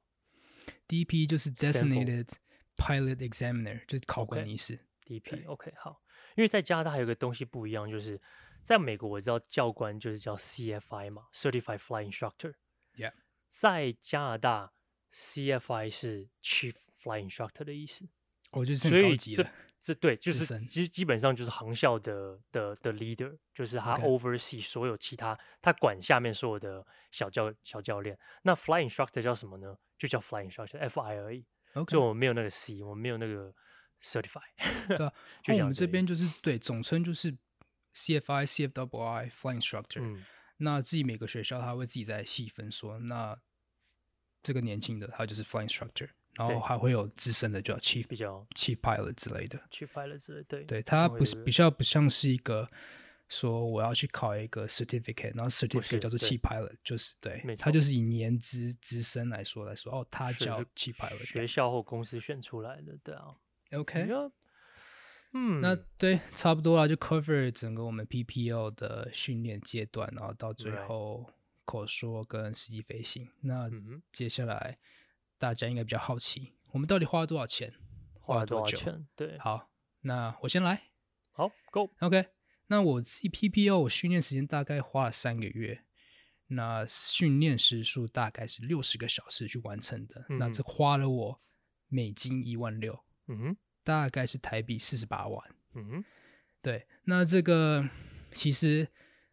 [0.67, 2.29] 嗯，DP 就是 Designated
[2.77, 4.79] Pilot Examiner，就是考官意思。
[5.05, 6.01] Okay, DP OK 好，
[6.37, 8.21] 因为在加拿大还有个东西不一样，就是。
[8.63, 12.53] 在美国，我知道教官就是叫 CFI 嘛，Certified Flight Instructor。
[12.95, 13.11] Yeah，
[13.49, 14.71] 在加拿大
[15.11, 18.07] ，CFI 是 Chief Flight Instructor 的意思。
[18.51, 19.45] 我觉得所以这
[19.81, 28.17] 这对，就是基基本上就是航校的的的 leader，就是他 oversee 所有其他.他管下面所有的小教小教练。
[28.43, 29.75] 那 Flight Instructor 叫什么呢？
[29.97, 31.45] 就叫 Flight Instructor，FI 而已。
[31.73, 33.53] OK，就我们没有那个 C，我们没有那个
[34.01, 34.41] Certify。
[34.87, 37.35] 对啊，就我们这边就是对总称就是。
[37.95, 40.23] CFI、CFII、Flight Instructor，、嗯、
[40.57, 43.39] 那自己每个学校他会自己再细分说，那
[44.41, 52.69] 这个年轻的他就是 Flight Instructor，然后还会有资深的叫 Chief 比较 Chief Pilot 之类的，Chief Pilot 之类的，对，对，他不是比较不像是一个
[53.29, 63.35] 说我要去考一个 Certificate，然后 Certificate 叫做 Chief Pilot，就是对，他就是以年资资深来说来说，哦，他叫 Chief Pilot，学校或公司选出来的，对啊
[63.71, 64.07] ，OK。
[65.35, 71.27] 嗯，那对，差不多了，就 cover 整个我们 PPL 的训练阶段，然后到最后
[71.65, 73.27] 口说跟实际飞行。
[73.41, 73.67] 那
[74.11, 74.77] 接下来
[75.39, 77.73] 大家应该比较好奇，我们到底花了多少钱？
[78.19, 79.07] 花了多少钱？
[79.15, 79.71] 对，好，
[80.01, 80.83] 那我先来。
[81.31, 81.89] 好，Go。
[81.99, 82.27] OK，
[82.67, 85.83] 那我自己 PPL 我训练时间大概花了三个月，
[86.47, 90.27] 那训练时数大概是六十个小时去完成的。
[90.29, 91.41] 嗯、那这花了我
[91.87, 93.03] 美金一万六。
[93.27, 93.57] 嗯哼。
[93.83, 96.03] 大概是台币四十八万，嗯，
[96.61, 97.85] 对，那这个
[98.33, 98.87] 其实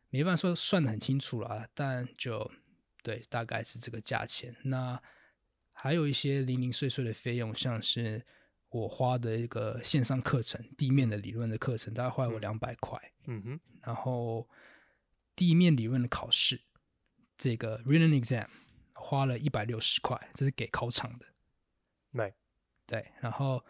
[0.09, 2.51] 没办法说算得很清楚了，但就
[3.03, 4.57] 对，大概是这个价钱。
[4.65, 5.01] 那
[5.73, 8.27] 还有一些零零碎碎的费用，像是
[8.71, 14.49] 我花的一个线上课程，地面的理论的课程，大概花了我两百块，嗯哼，然后
[15.37, 16.61] 地面理论的考试，
[17.39, 18.49] 这个 written exam
[18.95, 21.27] 花了一百六十块，这是给考场的，
[22.13, 22.35] 对，
[22.87, 23.65] 对，然后。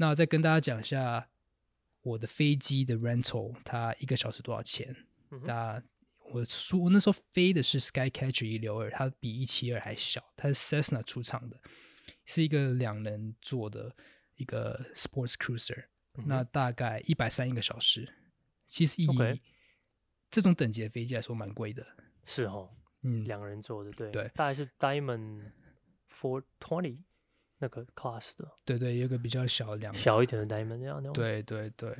[0.00, 1.28] 那我再跟大家讲一下
[2.00, 4.96] 我的飞机的 rental，它一个小时多少钱？
[5.30, 5.80] 嗯、那
[6.32, 11.60] 我说我那时候飞的是 Skycatcher 一六二，它比一七二还小，它是 Cessna 出厂的，
[12.24, 13.94] 是一个两人座的
[14.36, 15.84] 一个 Sports Cruiser，、
[16.14, 18.10] 嗯、那大概一百三一个小时。
[18.66, 19.06] 其实以
[20.30, 21.86] 这种等级的飞机来说，蛮贵的。
[22.24, 22.70] 是哦，
[23.02, 25.52] 嗯，两人坐的，对对，大概是 Diamond
[26.10, 27.00] Four Twenty。
[27.60, 31.10] 那个 class 的，对对，有个比较小两小一点的 diamond 这样的。
[31.12, 31.94] 对对对，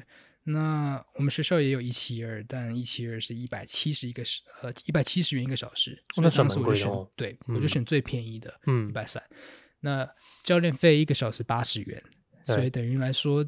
[0.45, 6.03] 那我们学校也有一七二，但一七二是一百七十一个时，呃，一百七十元一个小时。
[6.17, 7.07] 那算蛮贵的哦。
[7.15, 9.23] 对，我就选最便宜的，嗯，一百三。
[9.81, 10.11] 那
[10.43, 12.03] 教练费一个小时八十元，
[12.47, 13.47] 所以等于来说，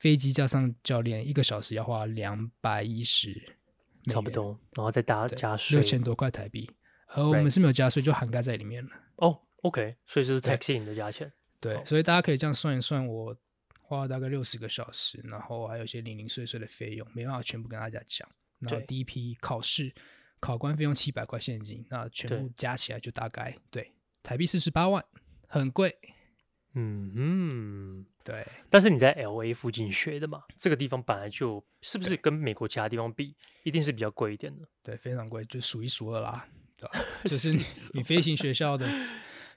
[0.00, 3.32] 飞机加上教练一个小时要花两百一十
[4.04, 6.68] 差不多，然后再加加税六千多块台币，
[7.08, 8.90] 而我们是没有加税，就涵盖在里面了。
[9.16, 11.32] 哦，OK，所以是 taxi 的价钱。
[11.64, 13.34] 对，所以大家可以这样算一算，我
[13.80, 18.28] 花了大概六十个小时，然后还有一些零零碎碎的费用，没办法全部跟大家讲。
[18.58, 19.92] 然后第一批考试
[20.40, 23.92] 考官费用七百块现金，那全部加起来就大概对
[24.22, 25.02] 台币四十八万，
[25.48, 25.98] 很贵。
[26.76, 28.46] 嗯嗯，对。
[28.68, 34.66] 但是你在 LA 附近学的嘛，这个地方本来就是不是跟美国其他地方比，一定是比较贵一点的。
[34.82, 36.46] 对，非常贵，就数一数二啦。
[36.76, 36.90] 对，
[37.30, 38.88] 就是你你 飞行学校的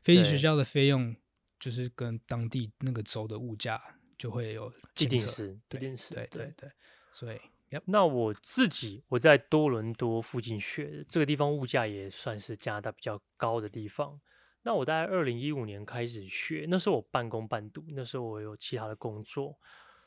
[0.03, 1.15] 飞行学校的费用，
[1.59, 3.81] 就是跟当地那个州的物价
[4.17, 6.71] 就会有，一定是，一定是，对对对。
[7.11, 7.39] 所以，
[7.85, 14.19] 那我自己我在多伦多附近学的这个地方，物价也算是加拿大比较高的地方。
[14.63, 19.57] 那我大概二零一五年开始学，那时候我半工半读，那时候我有其他的工作，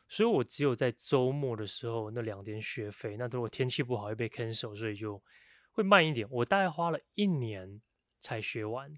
[0.07, 3.17] 所以我只有在周末的时候那两天学费。
[3.17, 5.23] 那如果天气不好会被 cancel，所以就
[5.73, 6.29] 会慢一点。
[6.31, 7.81] 我大概花了一年
[8.19, 8.93] 才学完，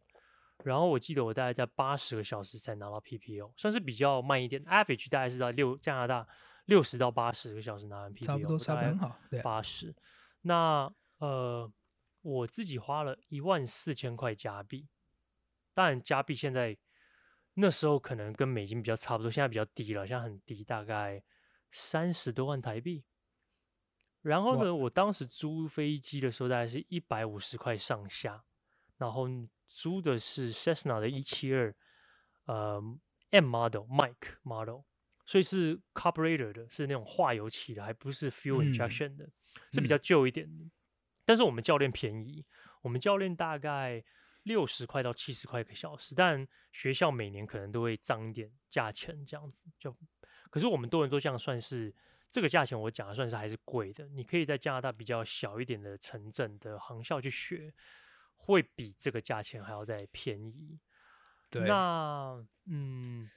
[0.64, 4.64] 然后我记得我大概在八十个小时才拿到 PPO，算是比较慢一点。
[4.64, 6.26] Average 大概是在六加拿大
[6.66, 9.94] 六十到八十个小时拿完 PPO，差不多，差不多很好，对，八十。
[10.42, 11.70] 那呃，
[12.22, 14.88] 我自己花了一万四千块加币。
[15.74, 16.76] 当然，加币现在
[17.54, 21.22] 那时候可能跟美金比较差不多，现在比较低了，现在很低，大概
[21.70, 23.04] 三十多万台币。
[24.20, 28.44] 然后呢，我当时租飞机的时候大概是一百五十块上下，
[28.96, 29.26] 然后
[29.72, 31.74] 租的是 Cessna 的一七二，
[32.44, 32.82] 呃
[33.30, 34.82] ，M model Mike model，
[35.24, 39.32] 所以是 carburetor 的，是那种化油器的，还不是 fuel injection 的，嗯、
[39.72, 40.64] 是比较旧一点的。
[40.64, 40.70] 嗯、
[41.24, 42.44] 但是我们教练便宜，
[42.82, 44.04] 我们教练大概。
[44.44, 49.96] 六十块到七十块一个小时，但学校每年可能都会涨一点价钱，这样子就。
[50.50, 51.94] 可是我们多伦多这样算是
[52.28, 54.08] 这个价钱，我讲的算是还是贵的。
[54.08, 57.72] 你可以在加拿大比较小一点的城镇的航校去学，
[58.43, 60.78] 会比这个价钱还要再便宜。
[61.49, 63.30] 对，那嗯，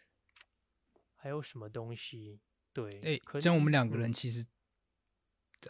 [1.15, 2.39] 还有什么东西？
[2.73, 4.41] 对，哎、欸，像我们两个人其实、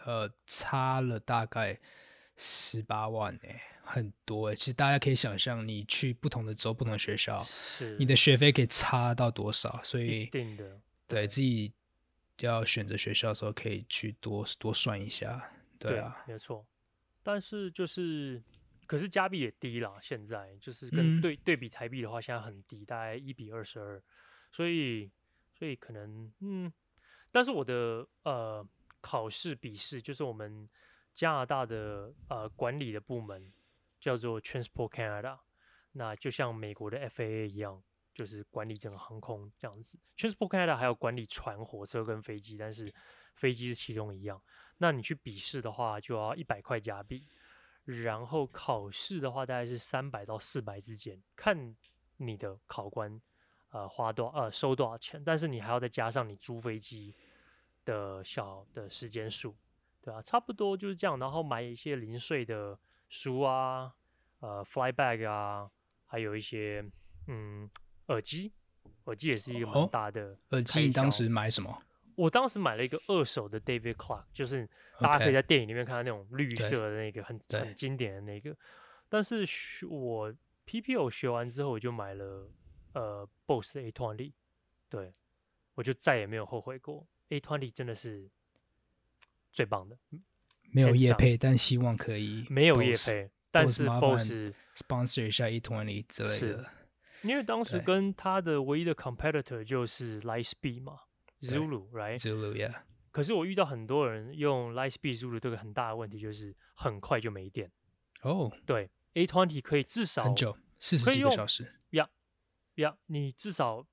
[0.04, 1.78] 嗯、呃差了大概
[2.36, 3.62] 十八万哎、欸。
[3.88, 9.80] 很多诶，其实大家可以想象，你去不同的州、不同的学校，是你的学费可以差到多少？
[9.84, 11.72] 所以，一定的，对，对自己
[12.40, 15.52] 要选择学校的时候，可以去多多算一下。
[15.78, 16.66] 对啊，对没错。
[17.22, 18.42] 但是就是，
[18.86, 24.02] 可是加币也低啦，现在就是跟对、嗯、对比台币的话，现在很低，大概一比二十二。
[24.52, 25.10] 所以，
[25.52, 26.72] 所以可能嗯，
[27.30, 28.66] 但是我的呃
[29.00, 30.68] 考试笔试，就是我们
[31.12, 33.52] 加拿大的呃管理的部门。
[33.98, 35.38] 叫做 Transport Canada，
[35.92, 37.82] 那就像美国的 FAA 一样，
[38.14, 39.98] 就是管理整个航空这样子。
[40.16, 42.94] Transport Canada 还有管理船、火车跟飞机，但是
[43.34, 44.40] 飞机是其中一样。
[44.76, 47.26] 那你去笔试的话，就要一百块加币，
[47.86, 51.74] 然后考试的话大概是三百到四百之间，看
[52.18, 53.18] 你的考官
[53.70, 57.14] 呃花多少呃收多少钱，但是你还要再加上你租飞机
[57.84, 59.56] 的小的时间数，
[60.02, 62.78] 对啊，差不多就是这样，然后买一些零碎的。
[63.08, 63.94] 书啊，
[64.40, 65.70] 呃，fly bag 啊，
[66.06, 66.84] 还有一些
[67.28, 67.70] 嗯
[68.08, 68.52] 耳机，
[69.04, 70.36] 耳机也是一个蛮大的、哦。
[70.50, 71.82] 耳机你当时买什么？
[72.16, 78.56] 我当时买了一个二手的 David Clark，就是大家可以在电影里面看到那种绿色的那个很很经典的那个。
[79.08, 79.46] 但是
[79.88, 80.34] 我
[80.66, 82.50] PPO 学完之后，我就买了
[82.94, 84.32] 呃 Bose 的 A20，
[84.88, 85.12] 对，
[85.74, 87.06] 我就再也没有后悔过。
[87.28, 88.28] A Twenty 真的是
[89.52, 89.98] 最棒的。
[90.72, 92.46] 没有业配，但希望可以。
[92.48, 94.32] 没有业配，但是 Boss
[94.74, 96.70] sponsor 一下 A20 之类的。
[97.22, 101.00] 因为当时跟他的唯一的 competitor 就是 Lightspeed 嘛
[101.46, 102.74] ，Zulu，right？Zulu，yeah。
[103.10, 107.70] 可是我遇到很多人用 Lightspeed Zulu，这个很大的问题就是很快就没电。
[108.22, 111.72] 哦，对，A twenty 可以至少很久，四十几个小时。
[111.90, 112.08] 呀
[112.74, 113.86] 呀，你至少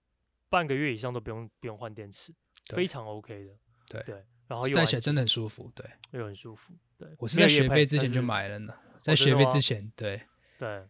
[0.50, 2.34] 半个月以上都不用不用换电池，
[2.70, 3.54] 非常 OK 的。
[3.88, 4.26] 对对。
[4.46, 7.08] 然后戴起来真的很舒服，对，又很舒服，对。
[7.18, 10.22] 我是在学费之前就买了呢，在学费之前，对，
[10.60, 10.86] 对，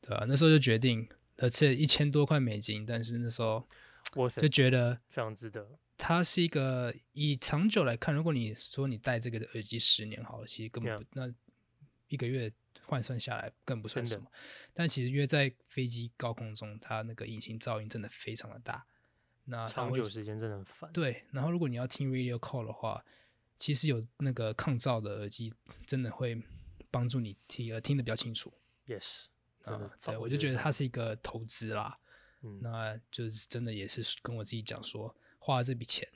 [0.00, 3.68] 对啊，那时候就决定，而且一千多块美金，但是那时候
[4.14, 5.78] 我就觉得非常值得。
[5.98, 11.32] 它是一个以长久来看，如果你说你戴这个耳机十年好了，其实根本不，那
[12.08, 12.52] 一个月
[12.84, 14.30] 换算下来更不算什么。
[14.74, 18.86] 但其实因为在飞机高空中，它那个隐形噪音真的非常的大。
[19.44, 20.92] 那长久时间真的很烦。
[20.92, 23.04] 对，然后如果你要听 radio call 的话，
[23.58, 25.54] 其实有那个抗噪的耳机，
[25.86, 26.42] 真的会
[26.90, 28.52] 帮助你听呃听得比较清楚。
[28.86, 29.26] Yes，
[29.62, 31.98] 啊，对，我就觉得它是一个投资啦。
[32.42, 35.16] 嗯，那就是真的也是跟我自己讲说，
[35.46, 36.08] 花了这笔钱，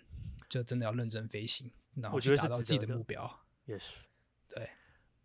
[0.48, 3.40] 就真的要认真飞行，然后去达到自己的目标。
[3.64, 3.98] Yes，
[4.48, 4.70] 对，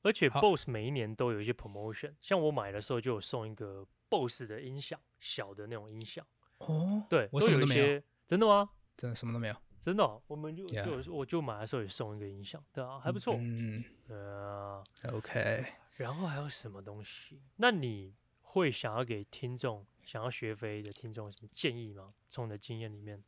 [0.03, 6.23] 而且 BOSS 每一年都有一些 promotion，像我买的时候就有送一个 BOSS 的音响，小的那种音响。
[6.59, 8.69] 哦，对，我什么都没有真的吗？
[8.95, 9.55] 真的什么都没有。
[9.81, 13.35] 真的哦、我们就就我就买的时候也送一个音响，对啊，还不错。
[13.39, 17.41] 嗯呃，，OK，然后还有什么东西？
[17.55, 22.13] 那你会想要给听众想要学飞的听众什么建议吗？
[22.29, 23.23] 从你的经验里面，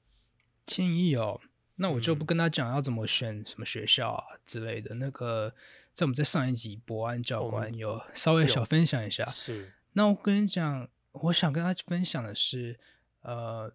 [0.67, 1.41] 建议哦，
[1.77, 4.93] 那我就不嗯跟他讲要怎么选什么学校啊之类的。
[4.95, 5.51] 那个
[5.95, 9.25] 在我们在上一集博安教官有稍微小分享一下。
[9.31, 12.79] 是那我跟你讲，我想跟他分享的是，
[13.21, 13.73] 呃，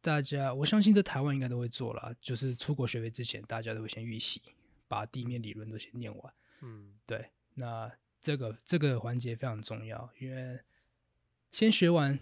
[0.00, 4.42] 大家我相信在台湾应该都会做了，就是出国学费之前，大家都会先预习，
[4.88, 6.34] 把地面理论都先念完。
[6.62, 7.88] 嗯，对，那
[8.20, 10.58] 这个这个环节非常重要，因为
[11.52, 12.18] 先学完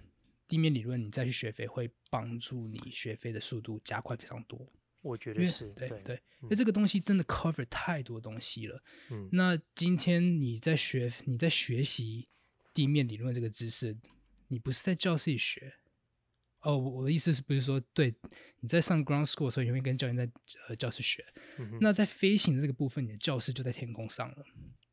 [0.48, 4.66] 地面理论，你再去学飞，会帮助你学飞的速度加快非常多。
[5.00, 8.82] 我觉得是对对对，因嗯为这个东西真的 cover 太多东西了。
[9.10, 12.28] 嗯，那今天你在学你在学习
[12.74, 13.96] 地面理论这个知识，
[14.48, 15.74] 你不是在教室里学。
[16.62, 18.12] 哦，我我的意思是不是说，对
[18.58, 20.28] 你在上 ground school 的时候，你会跟教练在
[20.68, 21.24] 呃教室学。
[21.58, 24.44] 嗯那在飞行的这个部分，你的教室就在天空上了。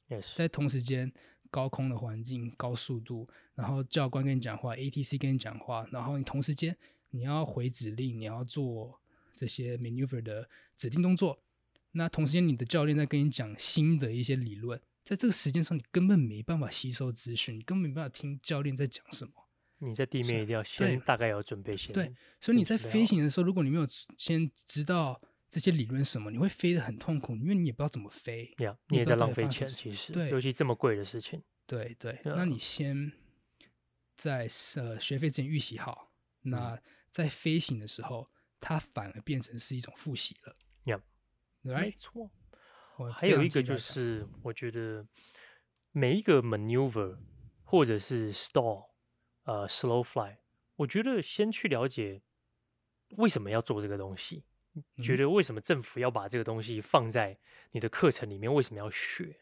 [0.08, 1.12] 也是在同时间，
[1.56, 6.76] 高空的环境、高速度，然后教官跟你讲话，ATC 跟你讲话，然后你同时间
[7.12, 8.99] 你要回指令，你要做
[9.34, 11.39] 这些 maneuver 的指定动作。
[11.93, 19.32] 那同时间，你的教练在跟你讲新的一些理论，在这个时间上，你根本没办法吸收资讯，你根本没办法听教练在讲什么。
[19.78, 23.88] 你在地面一定要先大概有准备先，对所以你在飞行的时候，如果你没有
[24.18, 25.22] 先知道
[25.56, 28.53] 这些理论什么，你会飞得很痛苦，因为你也不知道怎么飞。
[28.58, 33.14] 呀，你也在浪费钱，其实对尤其这么贵的事情，对对，那你先
[34.18, 36.12] 在呃学费之前预习好，
[36.43, 38.30] 嗯那在飞行的时候，
[38.60, 40.58] 它反而变成是一种复习了。
[40.84, 41.01] Yep
[41.62, 41.89] 没？
[41.91, 42.30] 错。
[43.14, 45.08] 还有一个就是，我觉得
[45.93, 47.18] 每一个 maneuver
[47.64, 48.89] 或者是 stall，
[49.43, 50.36] 呃，slow fly，
[50.76, 52.22] 我觉得先去了解
[53.12, 54.43] 为什么要做这个东西，
[55.01, 57.38] 觉嗯得为什么政府要把这个东西放在
[57.71, 59.38] 你的课程里面，为什么要学？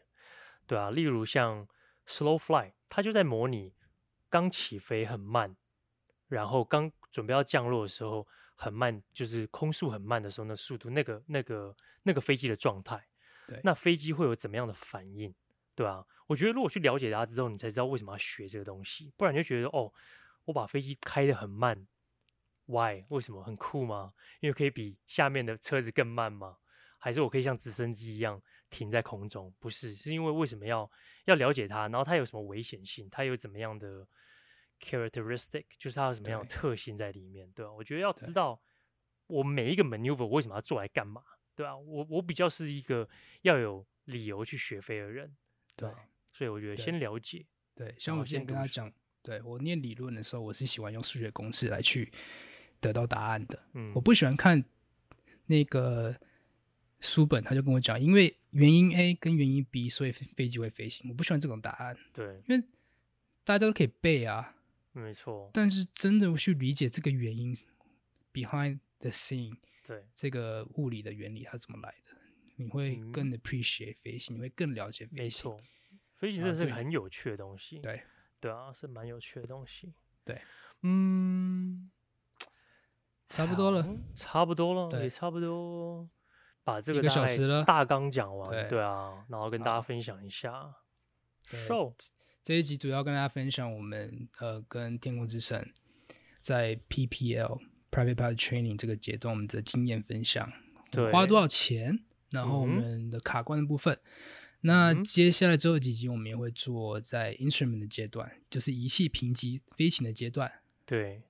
[0.66, 1.68] 对啊，例如像
[2.06, 3.74] slow fly，它就在模拟
[4.30, 5.56] 刚起飞很慢，
[6.28, 8.26] 然后刚准备要降落的时候
[8.56, 13.06] 很慢，就是空速很慢的时候，那速度，那个那个那个飞机的状态。
[13.46, 15.34] 对那飞机会有怎么样的反应，
[15.74, 19.92] 对啊，我觉得如果去了解它之后，你才知道为什么要学这个东西，不然你就觉得哦，
[20.46, 21.86] 我把飞机开得很慢
[22.66, 23.04] ，why？
[23.08, 24.12] 为什么很酷吗？
[24.40, 26.56] 因为可以比下面的车子更慢吗？
[26.98, 29.54] 还是我可以像直升机一样停在空中？
[29.58, 30.90] 不是，是因为为什么要
[31.26, 34.08] 要了解它，然后它有什么危险性，它有怎么样的
[34.80, 38.60] characteristic，就是它有什么样的特性在里面，对啊，我觉得要知道
[39.26, 41.22] 我每一个 maneuver 为什么要做来干嘛。
[41.54, 43.08] 对啊，我我比较是一个
[43.42, 45.36] 要有理由去学飞的人，
[45.76, 45.94] 对啊
[46.32, 47.46] 所以我觉得先了解，
[47.76, 48.92] 对，像后我先跟他讲，
[49.22, 52.12] 对我念理论的时候，我是喜欢用数学公式来去
[52.84, 53.58] 得到答案的。
[53.72, 54.62] 嗯，我不喜欢看
[55.46, 56.14] 那个
[57.00, 61.08] 书本，他就跟我讲，因为原因 A 跟原因 B，所以飞飞机会飞行。
[61.10, 62.62] 我不喜欢这种答案，对，因为
[63.44, 64.54] 大家都可以背啊，
[64.92, 67.56] 没错，但是真的去理解这个原因
[68.32, 69.56] behind the scene
[69.86, 72.16] 对，这个物理的原理它怎么来的，
[72.56, 73.12] 你会嗯。
[73.12, 75.42] 更 appreciate 飞行，你会更了解飞没行。
[75.42, 75.60] 错，
[76.16, 78.02] 飞行这是个很有趣的东西，对，
[78.40, 79.92] 对啊，是蛮有趣的东西，
[80.24, 80.40] 对，
[80.82, 81.90] 嗯，
[83.28, 86.08] 差不多了，差不多了，对也差不多
[86.62, 90.74] 把这一个小时了大纲讲完，对对啊，然后跟大家分享一下
[91.50, 91.92] 对，so，
[92.42, 95.66] 这一集主要跟大家分享我们呃跟天空之城
[96.40, 97.60] 在 PPL
[97.90, 100.52] Private Pilot Training 这个阶段我们的经验分享，
[100.90, 103.98] 对花了多少钱，然后我们的卡关的部分。
[104.60, 110.50] 那接下来之后几集我们也会做在 Instrument 的阶段，就是仪器评级飞行的阶段，
[110.86, 111.22] 对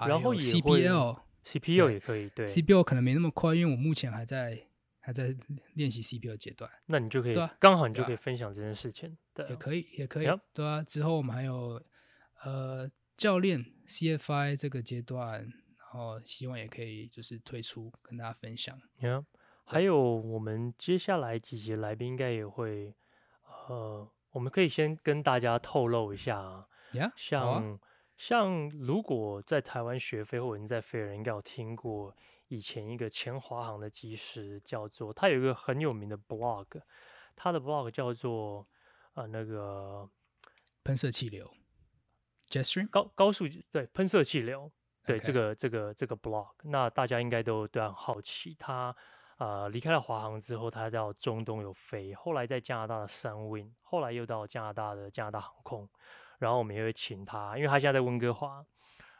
[0.00, 1.20] 然后 CPL。
[1.44, 4.66] ，CPO 对也可以，对，，CPU 可能没那么快，因为我目前还在
[5.00, 5.34] 还在
[5.74, 10.82] 练习 CPU 阶段，那你就可以刚好你就可以分享这件事情，对啊，也可以，也可以对啊。
[10.82, 11.82] 之后我们还有
[12.44, 18.80] 呃教练 CFI 这个阶段，然后希望也可以就是推出跟大家分享。
[19.00, 19.24] Yeah，
[19.64, 22.94] 还有我们接下来几集来宾应该也会，
[23.68, 27.78] 呃，我们可以先跟大家透露一下啊，呀、像、
[28.16, 32.14] 像如果在台湾学飞或者你在飞的人，应该有听过
[32.48, 36.66] 以前一个前华航的机师叫做，他有一个很有名的 blog，
[37.34, 38.66] 他的 blog 叫做
[39.14, 40.08] 呃那个
[40.84, 41.52] 喷射气流
[42.90, 44.70] 高高速对喷射气流，
[45.06, 48.94] 对这个这个这个 blog，那大家应该都对他很好奇，他
[49.38, 55.88] 呃离开了华航之后，他到中东有飞，后来在加拿大的 Sunwing，后来又到加拿大的加拿大航空，
[56.42, 58.56] 然后我们也会请他，因为他现在在温哥华，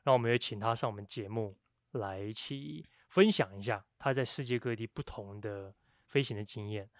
[0.02, 1.56] 然后我们也会请他上我们节目
[1.92, 5.72] 来一起分享一下他在世界各地不同的
[6.08, 6.90] 飞行的经验。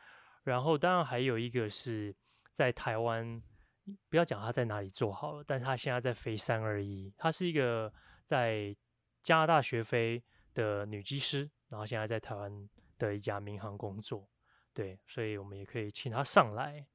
[0.45, 2.15] 然后当然还有一个是
[2.53, 3.43] 在台湾，
[4.09, 7.93] 不要讲他在哪里做好了，但是他现在在飞三二一，他是一个
[8.25, 8.77] 在
[9.25, 10.23] 加拿大学飞
[10.55, 14.29] 的女机师，然后现在在台湾的一家民航工作，
[14.73, 16.87] 对，所以我们也可以请他上来，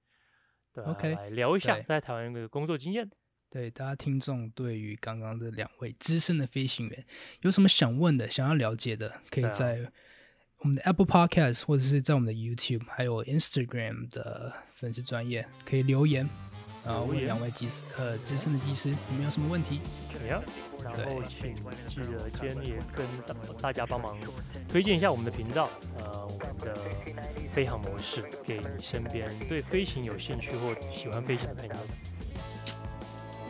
[0.84, 3.10] 对，OK，来聊一下在台湾的工作经验。
[3.50, 7.06] 对，大家听众对于刚刚的两位资深的飞行员
[7.42, 9.92] 有什么想问的、想要了解的，可以在。
[10.62, 16.28] 我们的 Apple Podcast 或者是在我们的 YouTube 还有 Instagram 的粉丝专业可以留言，
[16.88, 19.82] 然后问两位技师呃资深的技师，你们有什么问题？
[20.26, 23.06] 然后请记得今天也跟
[23.62, 24.18] 大家帮忙
[24.70, 26.78] 推荐一下我们的频道，呃，我们的
[27.52, 31.76] 飞航模式给你身边对飞行有兴趣或喜欢飞行的朋友。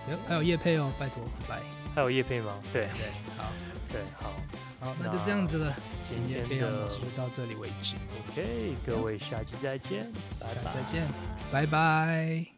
[0.10, 1.60] 有还有叶配哦，拜托来，
[1.94, 2.60] 还有叶配吗？
[2.74, 3.52] 对对，好，
[3.94, 4.34] 对好。
[4.80, 5.76] 好，那就这样子了。
[6.08, 7.96] 今天飞航模式就到这里为止。
[8.32, 10.72] OK，各位下期再见，拜拜。
[10.74, 11.04] 再见，
[11.52, 12.57] 拜拜。